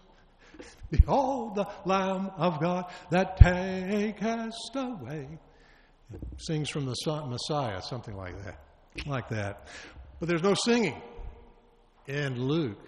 Behold 0.91 1.55
the 1.55 1.67
Lamb 1.85 2.31
of 2.37 2.59
God 2.59 2.85
that 3.11 3.37
takest 3.37 4.75
away. 4.75 5.27
It 6.13 6.21
sings 6.37 6.69
from 6.69 6.85
the 6.85 6.95
Messiah, 7.27 7.81
something 7.81 8.15
like 8.15 8.41
that. 8.45 8.59
Like 9.05 9.29
that. 9.29 9.67
But 10.19 10.29
there's 10.29 10.43
no 10.43 10.53
singing 10.53 10.99
in 12.07 12.39
Luke. 12.39 12.79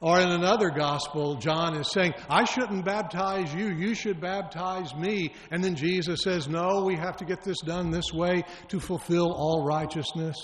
Or 0.00 0.20
in 0.20 0.30
another 0.30 0.70
gospel, 0.70 1.36
John 1.36 1.74
is 1.74 1.90
saying, 1.90 2.14
I 2.28 2.44
shouldn't 2.44 2.84
baptize 2.84 3.52
you, 3.54 3.70
you 3.70 3.94
should 3.94 4.20
baptize 4.20 4.94
me. 4.94 5.32
And 5.50 5.64
then 5.64 5.74
Jesus 5.74 6.20
says, 6.22 6.48
No, 6.48 6.84
we 6.84 6.96
have 6.96 7.16
to 7.16 7.24
get 7.24 7.42
this 7.42 7.60
done 7.60 7.90
this 7.90 8.12
way 8.12 8.44
to 8.68 8.78
fulfill 8.78 9.32
all 9.32 9.64
righteousness. 9.64 10.36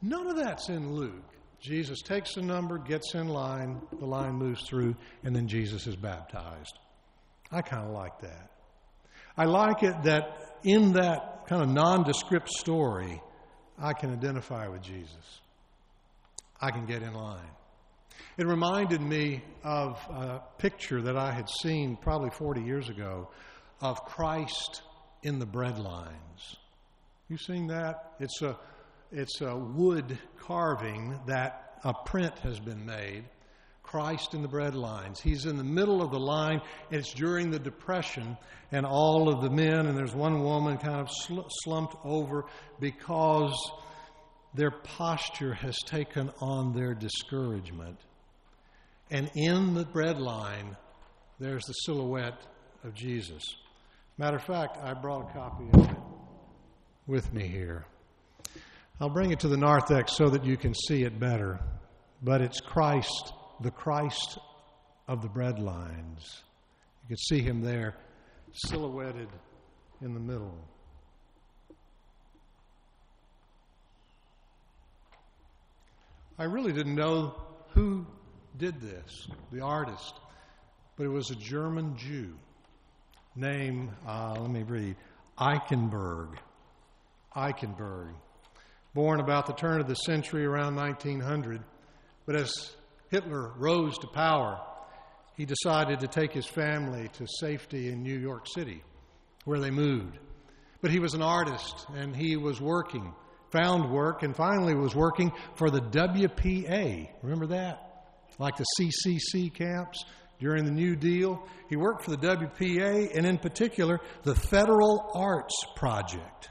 None 0.00 0.26
of 0.26 0.36
that's 0.36 0.70
in 0.70 0.92
Luke. 0.94 1.33
Jesus 1.64 2.02
takes 2.02 2.34
the 2.34 2.42
number, 2.42 2.76
gets 2.76 3.14
in 3.14 3.26
line, 3.26 3.80
the 3.98 4.04
line 4.04 4.34
moves 4.34 4.68
through, 4.68 4.94
and 5.22 5.34
then 5.34 5.48
Jesus 5.48 5.86
is 5.86 5.96
baptized. 5.96 6.78
I 7.50 7.62
kind 7.62 7.86
of 7.86 7.94
like 7.94 8.20
that. 8.20 8.50
I 9.34 9.46
like 9.46 9.82
it 9.82 9.94
that 10.02 10.58
in 10.62 10.92
that 10.92 11.46
kind 11.46 11.62
of 11.62 11.70
nondescript 11.70 12.50
story, 12.50 13.18
I 13.78 13.94
can 13.94 14.12
identify 14.12 14.68
with 14.68 14.82
Jesus. 14.82 15.40
I 16.60 16.70
can 16.70 16.84
get 16.84 17.02
in 17.02 17.14
line. 17.14 17.40
It 18.36 18.46
reminded 18.46 19.00
me 19.00 19.42
of 19.62 19.96
a 20.10 20.42
picture 20.58 21.00
that 21.00 21.16
I 21.16 21.32
had 21.32 21.48
seen 21.48 21.96
probably 21.96 22.30
40 22.30 22.60
years 22.60 22.90
ago 22.90 23.30
of 23.80 24.04
Christ 24.04 24.82
in 25.22 25.38
the 25.38 25.46
bread 25.46 25.78
lines. 25.78 26.56
You 27.30 27.38
seen 27.38 27.68
that? 27.68 28.12
It's 28.20 28.42
a, 28.42 28.58
it's 29.14 29.40
a 29.40 29.56
wood 29.56 30.18
carving 30.38 31.18
that 31.26 31.78
a 31.84 31.94
print 31.94 32.36
has 32.40 32.58
been 32.58 32.84
made. 32.84 33.24
Christ 33.84 34.34
in 34.34 34.42
the 34.42 34.48
bread 34.48 34.74
lines. 34.74 35.20
He's 35.20 35.46
in 35.46 35.56
the 35.56 35.62
middle 35.62 36.02
of 36.02 36.10
the 36.10 36.18
line. 36.18 36.60
It's 36.90 37.12
during 37.14 37.50
the 37.50 37.58
Depression, 37.60 38.36
and 38.72 38.84
all 38.84 39.28
of 39.28 39.40
the 39.40 39.50
men, 39.50 39.86
and 39.86 39.96
there's 39.96 40.14
one 40.14 40.42
woman 40.42 40.78
kind 40.78 41.00
of 41.00 41.10
sl- 41.10 41.46
slumped 41.62 41.94
over 42.02 42.46
because 42.80 43.54
their 44.54 44.72
posture 44.72 45.54
has 45.54 45.76
taken 45.86 46.30
on 46.40 46.72
their 46.72 46.94
discouragement. 46.94 47.98
And 49.10 49.30
in 49.36 49.74
the 49.74 49.84
bread 49.84 50.18
line, 50.18 50.76
there's 51.38 51.64
the 51.66 51.74
silhouette 51.84 52.40
of 52.82 52.94
Jesus. 52.94 53.42
Matter 54.18 54.38
of 54.38 54.44
fact, 54.44 54.78
I 54.82 54.94
brought 54.94 55.30
a 55.30 55.32
copy 55.32 55.66
of 55.72 55.90
it 55.90 55.96
with 57.06 57.32
me 57.32 57.46
here. 57.46 57.84
I'll 59.00 59.10
bring 59.10 59.32
it 59.32 59.40
to 59.40 59.48
the 59.48 59.56
narthex 59.56 60.16
so 60.16 60.28
that 60.28 60.44
you 60.44 60.56
can 60.56 60.72
see 60.72 61.02
it 61.02 61.18
better. 61.18 61.58
But 62.22 62.40
it's 62.40 62.60
Christ, 62.60 63.32
the 63.60 63.70
Christ 63.70 64.38
of 65.08 65.20
the 65.20 65.28
bread 65.28 65.58
lines. 65.58 66.42
You 67.02 67.08
can 67.08 67.16
see 67.16 67.40
him 67.40 67.60
there, 67.60 67.96
silhouetted 68.52 69.28
in 70.00 70.14
the 70.14 70.20
middle. 70.20 70.56
I 76.38 76.44
really 76.44 76.72
didn't 76.72 76.94
know 76.94 77.34
who 77.70 78.06
did 78.56 78.80
this, 78.80 79.28
the 79.52 79.60
artist, 79.60 80.14
but 80.96 81.04
it 81.04 81.10
was 81.10 81.30
a 81.30 81.36
German 81.36 81.96
Jew 81.96 82.34
named, 83.36 83.90
uh, 84.06 84.36
let 84.38 84.50
me 84.50 84.62
read, 84.62 84.96
Eichenberg. 85.38 86.36
Eichenberg. 87.36 88.14
Born 88.94 89.20
about 89.20 89.46
the 89.46 89.52
turn 89.52 89.80
of 89.80 89.88
the 89.88 89.94
century 89.94 90.46
around 90.46 90.76
1900, 90.76 91.62
but 92.26 92.36
as 92.36 92.52
Hitler 93.10 93.52
rose 93.56 93.98
to 93.98 94.06
power, 94.06 94.60
he 95.36 95.44
decided 95.44 96.00
to 96.00 96.08
take 96.08 96.32
his 96.32 96.46
family 96.46 97.08
to 97.14 97.26
safety 97.40 97.88
in 97.88 98.02
New 98.02 98.18
York 98.18 98.46
City, 98.54 98.82
where 99.44 99.58
they 99.58 99.70
moved. 99.70 100.18
But 100.80 100.92
he 100.92 101.00
was 101.00 101.14
an 101.14 101.22
artist 101.22 101.86
and 101.96 102.14
he 102.14 102.36
was 102.36 102.60
working, 102.60 103.12
found 103.50 103.90
work, 103.90 104.22
and 104.22 104.36
finally 104.36 104.74
was 104.74 104.94
working 104.94 105.32
for 105.56 105.70
the 105.70 105.80
WPA. 105.80 107.08
Remember 107.22 107.46
that? 107.48 107.84
like 108.38 108.56
the 108.56 108.64
CCC 108.78 109.52
camps 109.52 110.04
during 110.38 110.64
the 110.64 110.70
New 110.70 110.96
Deal. 110.96 111.46
He 111.68 111.76
worked 111.76 112.04
for 112.04 112.10
the 112.10 112.16
WPA 112.16 113.16
and, 113.16 113.26
in 113.26 113.38
particular, 113.38 114.00
the 114.22 114.34
Federal 114.34 115.10
Arts 115.14 115.54
Project. 115.76 116.50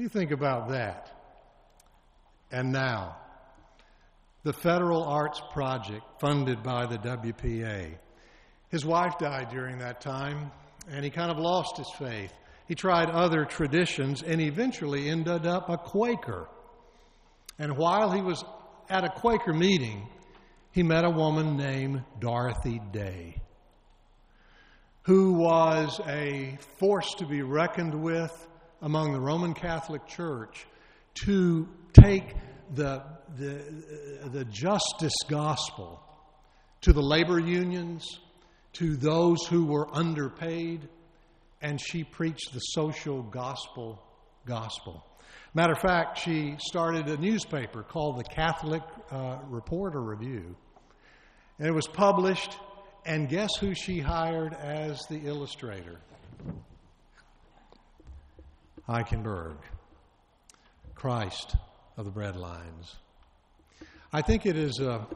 You 0.00 0.08
think 0.08 0.30
about 0.30 0.70
that? 0.70 1.14
And 2.50 2.72
now, 2.72 3.18
the 4.44 4.52
Federal 4.54 5.04
Arts 5.04 5.42
Project, 5.52 6.02
funded 6.18 6.62
by 6.62 6.86
the 6.86 6.96
WPA. 6.96 7.98
His 8.70 8.82
wife 8.82 9.18
died 9.18 9.50
during 9.50 9.80
that 9.80 10.00
time, 10.00 10.52
and 10.90 11.04
he 11.04 11.10
kind 11.10 11.30
of 11.30 11.36
lost 11.36 11.76
his 11.76 11.90
faith. 11.98 12.32
He 12.66 12.74
tried 12.74 13.10
other 13.10 13.44
traditions 13.44 14.22
and 14.22 14.40
eventually 14.40 15.10
ended 15.10 15.44
up 15.44 15.68
a 15.68 15.76
Quaker. 15.76 16.48
And 17.58 17.76
while 17.76 18.10
he 18.10 18.22
was 18.22 18.42
at 18.88 19.04
a 19.04 19.10
Quaker 19.10 19.52
meeting, 19.52 20.08
he 20.72 20.82
met 20.82 21.04
a 21.04 21.10
woman 21.10 21.58
named 21.58 22.04
Dorothy 22.18 22.80
Day, 22.90 23.36
who 25.02 25.34
was 25.34 26.00
a 26.06 26.56
force 26.78 27.12
to 27.18 27.26
be 27.26 27.42
reckoned 27.42 27.94
with 27.94 28.46
among 28.82 29.12
the 29.12 29.20
Roman 29.20 29.54
Catholic 29.54 30.06
Church 30.06 30.66
to 31.26 31.68
take 31.92 32.34
the, 32.74 33.02
the, 33.36 33.62
the 34.32 34.44
justice 34.46 35.16
gospel 35.28 36.00
to 36.82 36.92
the 36.92 37.02
labor 37.02 37.38
unions, 37.38 38.06
to 38.74 38.96
those 38.96 39.46
who 39.46 39.66
were 39.66 39.88
underpaid, 39.94 40.88
and 41.60 41.80
she 41.80 42.04
preached 42.04 42.52
the 42.52 42.60
social 42.60 43.22
gospel 43.22 44.02
gospel. 44.46 45.04
Matter 45.52 45.72
of 45.72 45.80
fact, 45.80 46.18
she 46.18 46.56
started 46.60 47.08
a 47.08 47.16
newspaper 47.16 47.82
called 47.82 48.18
the 48.18 48.24
Catholic 48.24 48.82
uh, 49.10 49.38
Reporter 49.48 50.00
Review. 50.00 50.56
And 51.58 51.68
it 51.68 51.74
was 51.74 51.88
published, 51.88 52.56
and 53.04 53.28
guess 53.28 53.50
who 53.58 53.74
she 53.74 53.98
hired 53.98 54.54
as 54.54 55.00
the 55.10 55.26
illustrator? 55.26 56.00
Eichenberg, 58.90 59.54
Christ 60.96 61.54
of 61.96 62.04
the 62.04 62.10
bread 62.10 62.34
lines. 62.34 62.96
I 64.12 64.20
think 64.20 64.46
it 64.46 64.56
is 64.56 64.80
a 64.80 65.06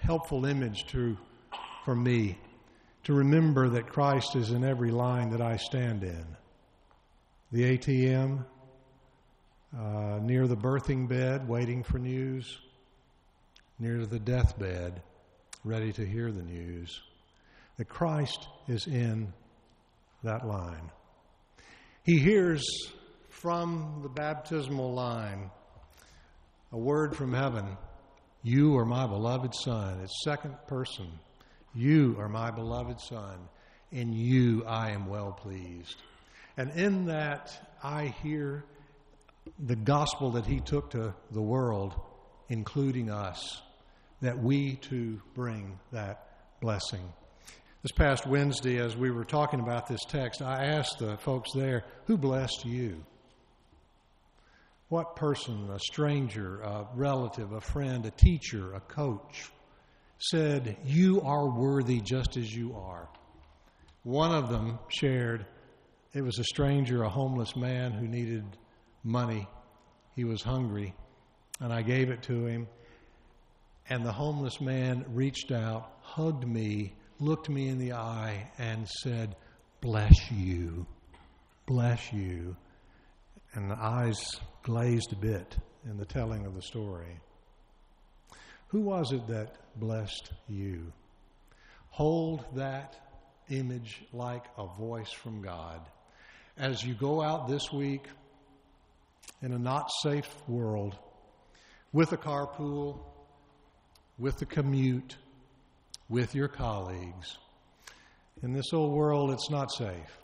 helpful 0.00 0.46
image 0.46 0.86
to, 0.88 1.16
for 1.84 1.94
me 1.94 2.38
to 3.04 3.14
remember 3.14 3.68
that 3.68 3.86
Christ 3.86 4.34
is 4.34 4.50
in 4.50 4.64
every 4.64 4.90
line 4.90 5.30
that 5.30 5.40
I 5.40 5.58
stand 5.58 6.02
in. 6.02 6.26
The 7.52 7.78
ATM, 7.78 8.44
uh, 9.78 10.18
near 10.20 10.48
the 10.48 10.56
birthing 10.56 11.08
bed, 11.08 11.48
waiting 11.48 11.84
for 11.84 12.00
news, 12.00 12.58
near 13.78 14.06
the 14.06 14.18
deathbed, 14.18 15.02
ready 15.62 15.92
to 15.92 16.04
hear 16.04 16.32
the 16.32 16.42
news, 16.42 17.00
that 17.76 17.88
Christ 17.88 18.48
is 18.66 18.88
in 18.88 19.32
that 20.24 20.48
line. 20.48 20.90
He 22.02 22.18
hears 22.18 22.64
from 23.40 24.00
the 24.02 24.08
baptismal 24.08 24.92
line 24.92 25.50
a 26.72 26.78
word 26.78 27.16
from 27.16 27.32
heaven 27.32 27.64
You 28.42 28.76
are 28.76 28.84
my 28.84 29.06
beloved 29.06 29.54
Son. 29.54 30.00
It's 30.02 30.22
second 30.24 30.56
person. 30.66 31.08
You 31.74 32.16
are 32.18 32.28
my 32.28 32.50
beloved 32.50 33.00
Son. 33.00 33.38
In 33.92 34.12
you 34.12 34.64
I 34.66 34.90
am 34.90 35.06
well 35.06 35.32
pleased. 35.32 35.96
And 36.56 36.70
in 36.72 37.06
that, 37.06 37.76
I 37.82 38.14
hear 38.22 38.64
the 39.58 39.76
gospel 39.76 40.32
that 40.32 40.46
he 40.46 40.60
took 40.60 40.90
to 40.90 41.14
the 41.30 41.42
world, 41.42 41.98
including 42.50 43.10
us, 43.10 43.62
that 44.20 44.38
we 44.38 44.76
too 44.76 45.20
bring 45.34 45.78
that 45.92 46.60
blessing. 46.60 47.12
This 47.82 47.92
past 47.92 48.26
Wednesday, 48.26 48.78
as 48.78 48.96
we 48.96 49.10
were 49.10 49.24
talking 49.24 49.60
about 49.60 49.86
this 49.86 50.04
text, 50.08 50.42
I 50.42 50.66
asked 50.66 50.98
the 50.98 51.16
folks 51.18 51.52
there, 51.54 51.84
Who 52.04 52.18
blessed 52.18 52.64
you? 52.64 53.04
What 54.90 55.14
person, 55.14 55.70
a 55.70 55.78
stranger, 55.78 56.62
a 56.62 56.84
relative, 56.96 57.52
a 57.52 57.60
friend, 57.60 58.04
a 58.06 58.10
teacher, 58.10 58.74
a 58.74 58.80
coach, 58.80 59.52
said, 60.18 60.76
You 60.84 61.22
are 61.22 61.48
worthy 61.48 62.00
just 62.00 62.36
as 62.36 62.52
you 62.52 62.74
are? 62.74 63.08
One 64.02 64.34
of 64.34 64.48
them 64.50 64.80
shared, 64.88 65.46
It 66.12 66.22
was 66.22 66.40
a 66.40 66.44
stranger, 66.44 67.04
a 67.04 67.08
homeless 67.08 67.54
man 67.54 67.92
who 67.92 68.08
needed 68.08 68.44
money. 69.04 69.48
He 70.16 70.24
was 70.24 70.42
hungry, 70.42 70.92
and 71.60 71.72
I 71.72 71.82
gave 71.82 72.10
it 72.10 72.24
to 72.24 72.46
him. 72.46 72.66
And 73.88 74.04
the 74.04 74.10
homeless 74.10 74.60
man 74.60 75.04
reached 75.10 75.52
out, 75.52 75.92
hugged 76.00 76.44
me, 76.44 76.94
looked 77.20 77.48
me 77.48 77.68
in 77.68 77.78
the 77.78 77.92
eye, 77.92 78.50
and 78.58 78.88
said, 78.88 79.36
Bless 79.80 80.32
you. 80.32 80.84
Bless 81.66 82.12
you. 82.12 82.56
And 83.54 83.70
the 83.70 83.78
eyes 83.78 84.40
glazed 84.62 85.12
a 85.12 85.16
bit 85.16 85.56
in 85.84 85.96
the 85.96 86.04
telling 86.04 86.46
of 86.46 86.54
the 86.54 86.62
story. 86.62 87.18
Who 88.68 88.80
was 88.80 89.12
it 89.12 89.26
that 89.28 89.56
blessed 89.76 90.30
you? 90.48 90.92
Hold 91.90 92.44
that 92.54 92.94
image 93.48 94.02
like 94.12 94.44
a 94.56 94.66
voice 94.66 95.10
from 95.10 95.42
God. 95.42 95.80
As 96.56 96.84
you 96.84 96.94
go 96.94 97.20
out 97.20 97.48
this 97.48 97.72
week 97.72 98.04
in 99.42 99.52
a 99.52 99.58
not 99.58 99.90
safe 100.02 100.32
world, 100.46 100.96
with 101.92 102.12
a 102.12 102.16
carpool, 102.16 103.00
with 104.18 104.38
the 104.38 104.46
commute, 104.46 105.16
with 106.08 106.34
your 106.34 106.48
colleagues, 106.48 107.38
in 108.42 108.52
this 108.52 108.72
old 108.72 108.92
world, 108.92 109.32
it's 109.32 109.50
not 109.50 109.72
safe. 109.72 110.19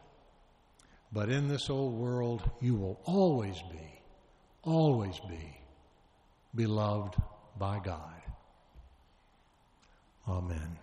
But 1.17 1.31
in 1.31 1.49
this 1.49 1.71
old 1.71 1.95
world, 1.95 2.43
you 2.61 2.75
will 2.75 3.01
always 3.07 3.57
be, 3.73 4.03
always 4.63 5.19
be 5.27 5.57
beloved 6.55 7.15
by 7.59 7.81
God. 7.83 8.21
Amen. 10.29 10.77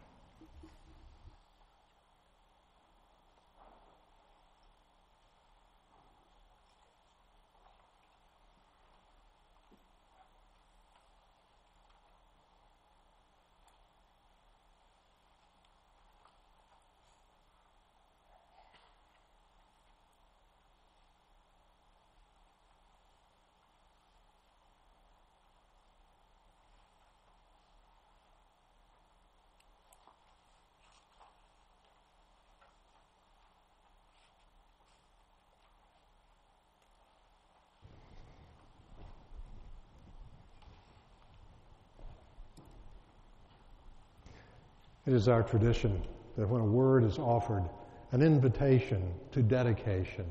It 45.06 45.14
is 45.14 45.28
our 45.28 45.44
tradition 45.44 46.02
that 46.38 46.48
when 46.48 46.62
a 46.62 46.66
word 46.66 47.04
is 47.04 47.18
offered, 47.18 47.68
an 48.12 48.22
invitation 48.22 49.14
to 49.32 49.42
dedication 49.42 50.26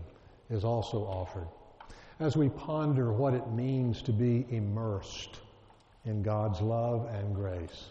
is 0.51 0.64
also 0.64 0.99
offered. 0.99 1.49
As 2.20 2.37
we 2.37 2.49
ponder 2.49 3.12
what 3.12 3.35
it 3.35 3.51
means 3.51 4.01
to 4.03 4.12
be 4.12 4.47
immersed 4.51 5.41
in 6.05 6.23
God's 6.23 6.61
love 6.61 7.09
and 7.12 7.35
grace, 7.35 7.91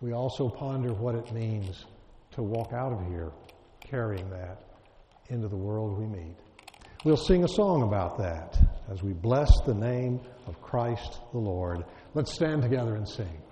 we 0.00 0.12
also 0.12 0.48
ponder 0.48 0.92
what 0.92 1.14
it 1.14 1.32
means 1.32 1.84
to 2.32 2.42
walk 2.42 2.72
out 2.72 2.92
of 2.92 3.06
here 3.06 3.30
carrying 3.80 4.28
that 4.30 4.62
into 5.28 5.48
the 5.48 5.56
world 5.56 5.98
we 5.98 6.06
meet. 6.06 6.36
We'll 7.04 7.16
sing 7.16 7.44
a 7.44 7.48
song 7.48 7.82
about 7.82 8.18
that 8.18 8.58
as 8.90 9.02
we 9.02 9.12
bless 9.12 9.50
the 9.64 9.74
name 9.74 10.20
of 10.46 10.60
Christ 10.60 11.20
the 11.32 11.38
Lord. 11.38 11.84
Let's 12.14 12.34
stand 12.34 12.62
together 12.62 12.96
and 12.96 13.08
sing. 13.08 13.42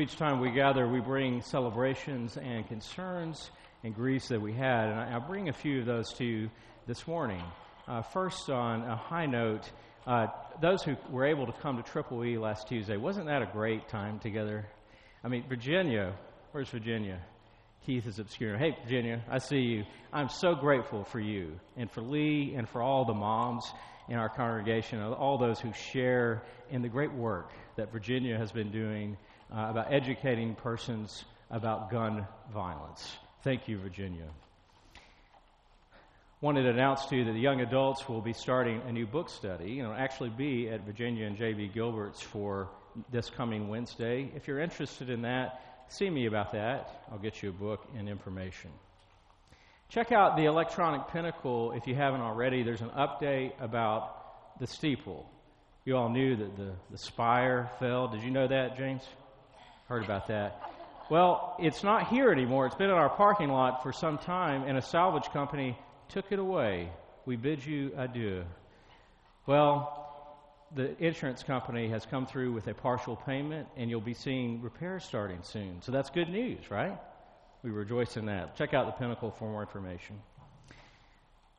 Each 0.00 0.16
time 0.16 0.40
we 0.40 0.50
gather, 0.50 0.88
we 0.88 1.00
bring 1.00 1.42
celebrations 1.42 2.38
and 2.38 2.66
concerns 2.66 3.50
and 3.84 3.94
griefs 3.94 4.28
that 4.28 4.40
we 4.40 4.52
had. 4.52 4.88
And 4.88 4.98
I, 4.98 5.18
will 5.18 5.26
bring 5.26 5.50
a 5.50 5.52
few 5.52 5.80
of 5.80 5.86
those 5.86 6.10
to 6.14 6.24
you 6.24 6.50
this 6.86 7.06
morning. 7.06 7.42
Uh, 7.86 8.00
first, 8.00 8.48
on 8.48 8.80
a 8.82 8.96
high 8.96 9.26
note, 9.26 9.70
uh, 10.06 10.28
those 10.62 10.82
who 10.82 10.96
were 11.10 11.26
able 11.26 11.44
to 11.44 11.52
come 11.52 11.76
to 11.76 11.82
Triple 11.82 12.24
E 12.24 12.38
last 12.38 12.66
Tuesday, 12.66 12.96
wasn't 12.96 13.26
that 13.26 13.42
a 13.42 13.46
great 13.46 13.88
time 13.88 14.18
together? 14.20 14.66
I 15.22 15.28
mean, 15.28 15.44
Virginia, 15.46 16.14
where's 16.52 16.70
Virginia? 16.70 17.20
Keith 17.84 18.06
is 18.06 18.18
obscure. 18.18 18.56
Hey, 18.56 18.76
Virginia, 18.84 19.22
I 19.30 19.38
see 19.38 19.60
you. 19.60 19.84
I'm 20.14 20.30
so 20.30 20.54
grateful 20.54 21.04
for 21.04 21.20
you 21.20 21.60
and 21.76 21.90
for 21.90 22.00
Lee 22.00 22.54
and 22.56 22.66
for 22.66 22.80
all 22.80 23.04
the 23.04 23.14
moms 23.14 23.70
in 24.08 24.16
our 24.16 24.30
congregation, 24.30 25.02
all 25.02 25.36
those 25.36 25.60
who 25.60 25.72
share 25.74 26.42
in 26.70 26.80
the 26.80 26.88
great 26.88 27.12
work 27.12 27.50
that 27.76 27.92
Virginia 27.92 28.38
has 28.38 28.50
been 28.50 28.70
doing 28.70 29.16
uh, 29.52 29.68
about 29.70 29.92
educating 29.92 30.54
persons 30.54 31.24
about 31.50 31.90
gun 31.90 32.26
violence. 32.52 33.16
Thank 33.42 33.68
you, 33.68 33.78
Virginia. 33.78 34.26
Wanted 36.40 36.62
to 36.62 36.70
announce 36.70 37.04
to 37.06 37.16
you 37.16 37.24
that 37.24 37.32
the 37.32 37.40
young 37.40 37.60
adults 37.60 38.08
will 38.08 38.22
be 38.22 38.32
starting 38.32 38.80
a 38.86 38.92
new 38.92 39.06
book 39.06 39.28
study. 39.28 39.72
You 39.72 39.82
know, 39.82 39.92
actually 39.92 40.30
be 40.30 40.68
at 40.68 40.86
Virginia 40.86 41.26
and 41.26 41.36
J.B. 41.36 41.70
Gilbert's 41.74 42.20
for 42.20 42.68
this 43.12 43.28
coming 43.28 43.68
Wednesday. 43.68 44.30
If 44.34 44.48
you're 44.48 44.60
interested 44.60 45.10
in 45.10 45.22
that, 45.22 45.60
see 45.88 46.08
me 46.08 46.26
about 46.26 46.52
that. 46.52 47.04
I'll 47.10 47.18
get 47.18 47.42
you 47.42 47.50
a 47.50 47.52
book 47.52 47.86
and 47.96 48.08
information. 48.08 48.70
Check 49.90 50.12
out 50.12 50.36
the 50.36 50.44
electronic 50.44 51.08
pinnacle 51.08 51.72
if 51.72 51.86
you 51.86 51.94
haven't 51.94 52.20
already. 52.20 52.62
There's 52.62 52.80
an 52.80 52.90
update 52.90 53.52
about 53.60 54.58
the 54.60 54.66
steeple. 54.66 55.28
You 55.84 55.96
all 55.96 56.08
knew 56.08 56.36
that 56.36 56.56
the, 56.56 56.72
the 56.90 56.98
spire 56.98 57.70
fell. 57.80 58.08
Did 58.08 58.22
you 58.22 58.30
know 58.30 58.46
that, 58.46 58.76
James? 58.76 59.02
Heard 59.90 60.04
about 60.04 60.28
that. 60.28 60.70
Well, 61.10 61.56
it's 61.58 61.82
not 61.82 62.06
here 62.06 62.30
anymore. 62.30 62.64
It's 62.66 62.76
been 62.76 62.90
in 62.90 62.94
our 62.96 63.08
parking 63.08 63.48
lot 63.48 63.82
for 63.82 63.92
some 63.92 64.18
time, 64.18 64.62
and 64.62 64.78
a 64.78 64.82
salvage 64.82 65.28
company 65.32 65.76
took 66.08 66.30
it 66.30 66.38
away. 66.38 66.92
We 67.26 67.34
bid 67.34 67.66
you 67.66 67.90
adieu. 67.96 68.44
Well, 69.46 70.38
the 70.76 70.96
insurance 71.04 71.42
company 71.42 71.88
has 71.88 72.06
come 72.06 72.24
through 72.24 72.52
with 72.52 72.68
a 72.68 72.74
partial 72.74 73.16
payment, 73.16 73.66
and 73.76 73.90
you'll 73.90 74.00
be 74.00 74.14
seeing 74.14 74.62
repairs 74.62 75.02
starting 75.02 75.40
soon. 75.42 75.82
So 75.82 75.90
that's 75.90 76.08
good 76.08 76.28
news, 76.28 76.70
right? 76.70 76.96
We 77.64 77.70
rejoice 77.70 78.16
in 78.16 78.26
that. 78.26 78.54
Check 78.54 78.74
out 78.74 78.86
the 78.86 78.92
Pinnacle 78.92 79.32
for 79.32 79.50
more 79.50 79.62
information. 79.62 80.20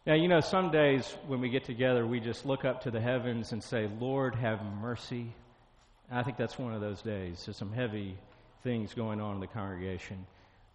Now, 0.07 0.13
you 0.13 0.29
know, 0.29 0.39
some 0.39 0.71
days 0.71 1.05
when 1.27 1.41
we 1.41 1.49
get 1.49 1.65
together, 1.65 2.07
we 2.07 2.21
just 2.21 2.45
look 2.45 2.63
up 2.63 2.83
to 2.83 2.91
the 2.91 3.01
heavens 3.01 3.51
and 3.51 3.61
say, 3.61 3.89
Lord, 3.99 4.35
have 4.35 4.63
mercy. 4.63 5.33
I 6.11 6.23
think 6.23 6.35
that's 6.35 6.59
one 6.59 6.73
of 6.73 6.81
those 6.81 7.01
days. 7.01 7.41
There's 7.45 7.55
some 7.55 7.71
heavy 7.71 8.17
things 8.63 8.93
going 8.93 9.21
on 9.21 9.35
in 9.35 9.39
the 9.39 9.47
congregation. 9.47 10.25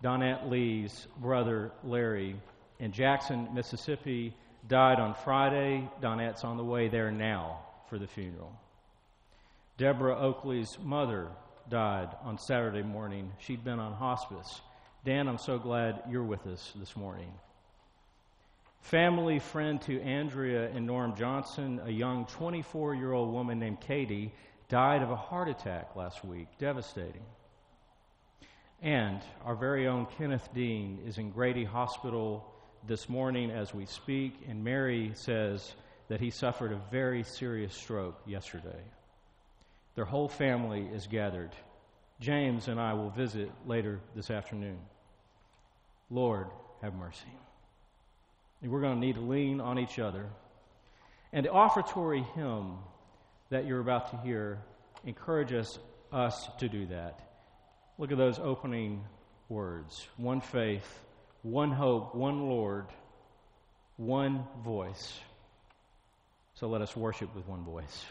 Donette 0.02 0.48
Lee's 0.50 1.06
brother, 1.18 1.72
Larry, 1.84 2.36
in 2.78 2.92
Jackson, 2.92 3.48
Mississippi, 3.52 4.34
died 4.66 4.98
on 4.98 5.14
Friday. 5.14 5.88
Donette's 6.00 6.42
on 6.42 6.56
the 6.56 6.64
way 6.64 6.88
there 6.88 7.10
now 7.10 7.60
for 7.88 7.98
the 7.98 8.06
funeral. 8.06 8.52
Deborah 9.76 10.18
Oakley's 10.18 10.78
mother 10.82 11.28
died 11.68 12.08
on 12.22 12.38
Saturday 12.38 12.82
morning. 12.82 13.30
She'd 13.38 13.62
been 13.62 13.78
on 13.78 13.92
hospice. 13.92 14.62
Dan, 15.04 15.28
I'm 15.28 15.38
so 15.38 15.58
glad 15.58 16.02
you're 16.08 16.24
with 16.24 16.46
us 16.46 16.72
this 16.76 16.96
morning. 16.96 17.30
Family 18.80 19.38
friend 19.38 19.82
to 19.82 20.00
Andrea 20.00 20.70
and 20.70 20.86
Norm 20.86 21.14
Johnson, 21.14 21.80
a 21.84 21.90
young 21.90 22.24
24 22.26 22.94
year 22.94 23.12
old 23.12 23.32
woman 23.32 23.58
named 23.58 23.80
Katie, 23.80 24.32
died 24.68 25.02
of 25.02 25.10
a 25.10 25.16
heart 25.16 25.48
attack 25.48 25.94
last 25.96 26.24
week. 26.24 26.48
Devastating. 26.58 27.24
And 28.82 29.20
our 29.44 29.54
very 29.54 29.86
own 29.86 30.06
Kenneth 30.18 30.48
Dean 30.54 31.00
is 31.06 31.18
in 31.18 31.30
Grady 31.30 31.64
Hospital 31.64 32.44
this 32.86 33.08
morning 33.08 33.50
as 33.50 33.74
we 33.74 33.86
speak, 33.86 34.34
and 34.48 34.62
Mary 34.62 35.12
says 35.14 35.74
that 36.08 36.20
he 36.20 36.30
suffered 36.30 36.72
a 36.72 36.80
very 36.90 37.22
serious 37.24 37.74
stroke 37.74 38.20
yesterday. 38.26 38.82
Their 39.94 40.04
whole 40.04 40.28
family 40.28 40.86
is 40.92 41.06
gathered. 41.06 41.50
James 42.20 42.68
and 42.68 42.78
I 42.78 42.94
will 42.94 43.10
visit 43.10 43.50
later 43.66 44.00
this 44.14 44.30
afternoon. 44.30 44.78
Lord, 46.10 46.46
have 46.82 46.94
mercy. 46.94 47.22
And 48.62 48.70
we're 48.70 48.82
going 48.82 49.00
to 49.00 49.06
need 49.06 49.16
to 49.16 49.20
lean 49.20 49.60
on 49.60 49.78
each 49.78 49.98
other. 49.98 50.26
And 51.32 51.44
the 51.44 51.50
offertory 51.50 52.24
hymn 52.34 52.76
that 53.50 53.66
you're 53.66 53.80
about 53.80 54.10
to 54.10 54.16
hear 54.18 54.58
encourages 55.04 55.78
us 56.12 56.48
to 56.58 56.68
do 56.68 56.86
that. 56.86 57.20
Look 57.98 58.12
at 58.12 58.18
those 58.18 58.38
opening 58.38 59.04
words 59.48 60.06
one 60.16 60.40
faith, 60.40 61.00
one 61.42 61.70
hope, 61.70 62.14
one 62.14 62.48
Lord, 62.48 62.86
one 63.96 64.44
voice. 64.64 65.18
So 66.54 66.68
let 66.68 66.80
us 66.80 66.96
worship 66.96 67.34
with 67.34 67.46
one 67.46 67.64
voice. 67.64 68.04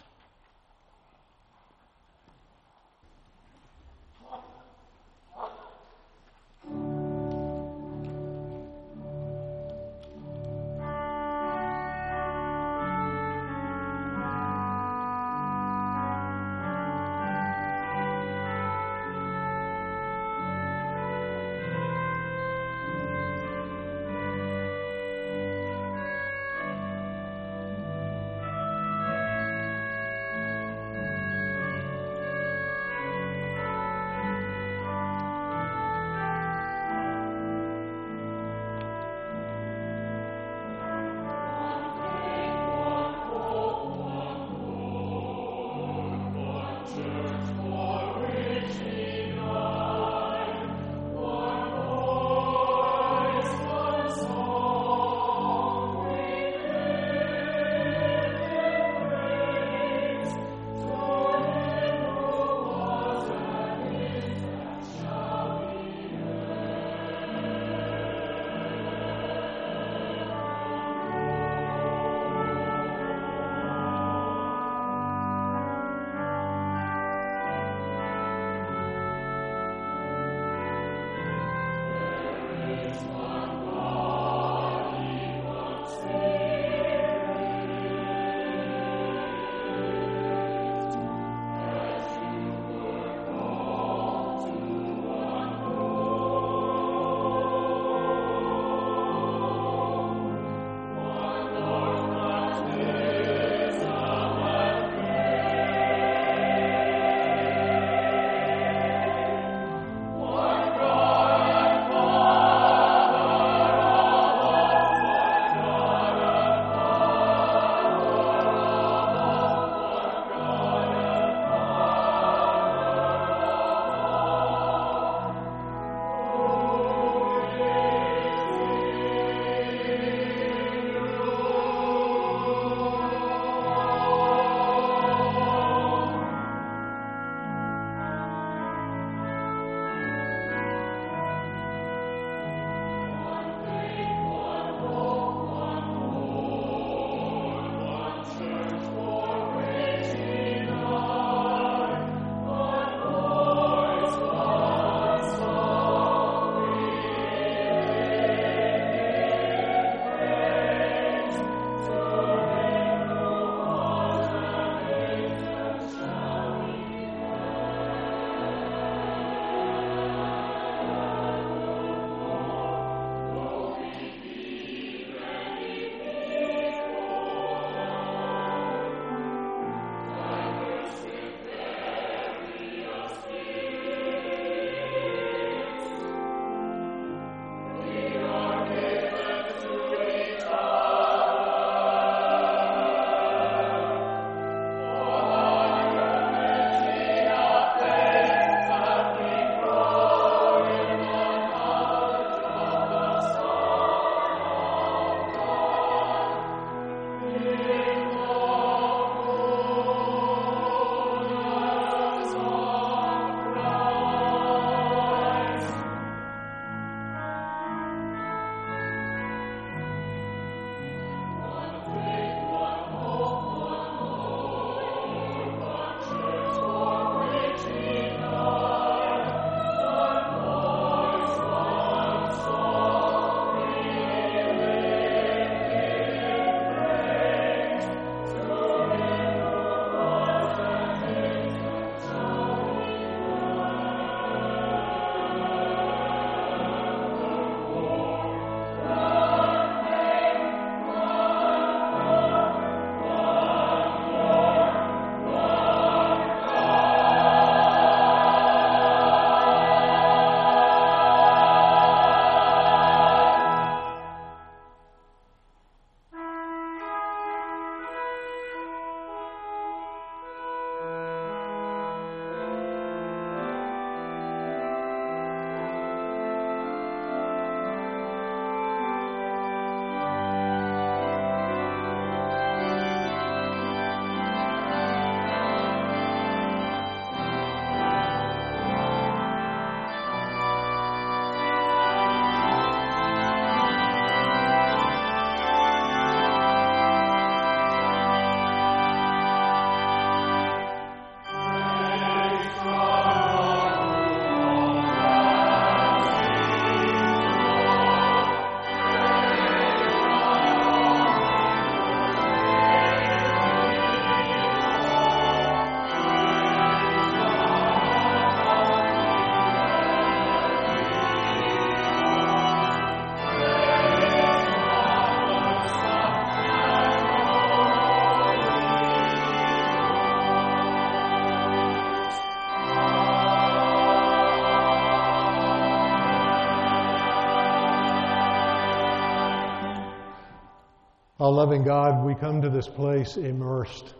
Our 341.25 341.31
loving 341.31 341.63
God, 341.63 342.05
we 342.05 342.13
come 342.13 342.43
to 342.43 342.51
this 342.51 342.67
place 342.67 343.17
immersed, 343.17 343.95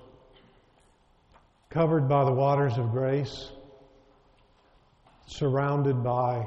covered 1.72 2.08
by 2.08 2.24
the 2.24 2.32
waters 2.32 2.78
of 2.78 2.92
grace, 2.92 3.50
surrounded 5.26 6.04
by 6.04 6.46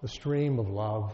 the 0.00 0.08
stream 0.08 0.58
of 0.58 0.70
love. 0.70 1.12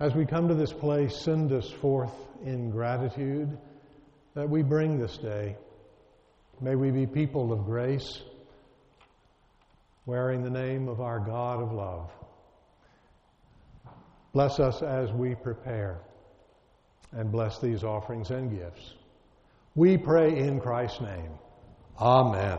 As 0.00 0.14
we 0.14 0.24
come 0.24 0.48
to 0.48 0.54
this 0.54 0.72
place, 0.72 1.14
send 1.14 1.52
us 1.52 1.70
forth 1.70 2.14
in 2.42 2.70
gratitude 2.70 3.58
that 4.32 4.48
we 4.48 4.62
bring 4.62 4.98
this 4.98 5.18
day. 5.18 5.54
May 6.62 6.74
we 6.74 6.90
be 6.90 7.06
people 7.06 7.52
of 7.52 7.66
grace, 7.66 8.22
wearing 10.06 10.42
the 10.42 10.48
name 10.48 10.88
of 10.88 11.02
our 11.02 11.20
God 11.20 11.60
of 11.60 11.70
love. 11.70 12.10
Bless 14.32 14.58
us 14.58 14.80
as 14.80 15.12
we 15.12 15.34
prepare 15.34 16.00
and 17.12 17.30
bless 17.30 17.58
these 17.60 17.84
offerings 17.84 18.30
and 18.30 18.50
gifts. 18.50 18.94
We 19.74 19.96
pray 19.96 20.38
in 20.38 20.60
Christ's 20.60 21.00
name. 21.00 21.30
Amen. 21.98 22.58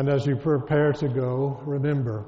And 0.00 0.08
as 0.08 0.24
you 0.24 0.34
prepare 0.34 0.94
to 0.94 1.08
go, 1.08 1.60
remember 1.66 2.24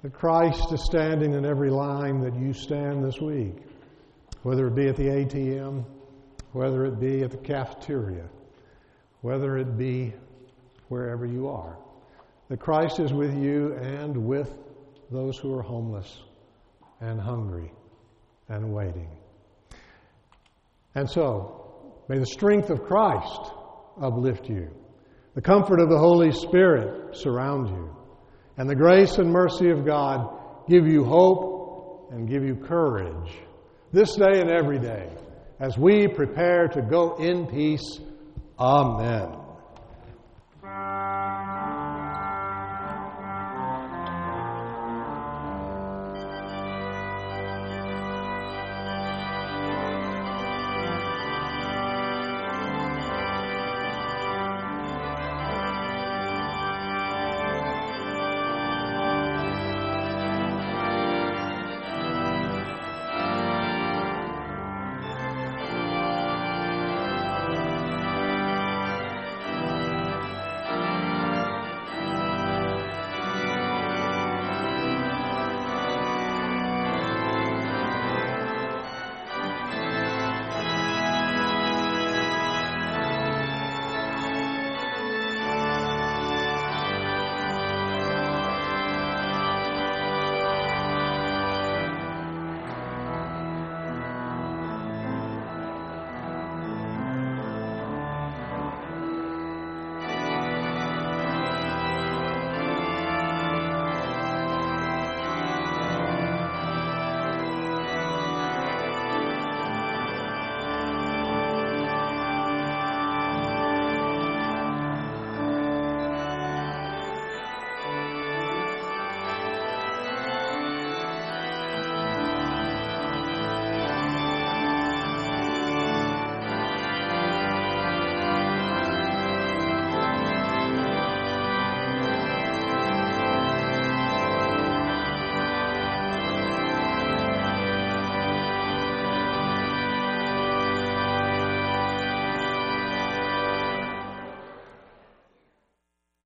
that 0.00 0.14
Christ 0.14 0.72
is 0.72 0.82
standing 0.86 1.34
in 1.34 1.44
every 1.44 1.68
line 1.68 2.22
that 2.22 2.34
you 2.34 2.54
stand 2.54 3.04
this 3.04 3.20
week, 3.20 3.56
whether 4.42 4.68
it 4.68 4.74
be 4.74 4.88
at 4.88 4.96
the 4.96 5.08
ATM, 5.08 5.84
whether 6.52 6.86
it 6.86 6.98
be 6.98 7.20
at 7.20 7.30
the 7.30 7.36
cafeteria, 7.36 8.24
whether 9.20 9.58
it 9.58 9.76
be 9.76 10.14
wherever 10.88 11.26
you 11.26 11.46
are. 11.46 11.76
That 12.48 12.60
Christ 12.60 12.98
is 13.00 13.12
with 13.12 13.36
you 13.36 13.74
and 13.74 14.16
with 14.16 14.54
those 15.10 15.36
who 15.36 15.54
are 15.58 15.62
homeless 15.62 16.22
and 17.02 17.20
hungry 17.20 17.70
and 18.48 18.72
waiting. 18.72 19.10
And 20.94 21.10
so, 21.10 22.00
may 22.08 22.16
the 22.16 22.24
strength 22.24 22.70
of 22.70 22.82
Christ 22.82 23.50
uplift 24.00 24.48
you. 24.48 24.70
The 25.34 25.42
comfort 25.42 25.80
of 25.80 25.88
the 25.88 25.98
Holy 25.98 26.30
Spirit 26.30 27.16
surround 27.16 27.68
you. 27.68 27.96
And 28.56 28.70
the 28.70 28.76
grace 28.76 29.18
and 29.18 29.32
mercy 29.32 29.70
of 29.70 29.84
God 29.84 30.28
give 30.68 30.86
you 30.86 31.04
hope 31.04 32.10
and 32.12 32.28
give 32.28 32.44
you 32.44 32.54
courage 32.54 33.32
this 33.92 34.14
day 34.14 34.40
and 34.40 34.50
every 34.50 34.78
day 34.78 35.10
as 35.58 35.76
we 35.76 36.06
prepare 36.06 36.68
to 36.68 36.82
go 36.82 37.16
in 37.16 37.46
peace. 37.46 37.98
Amen. 38.58 39.43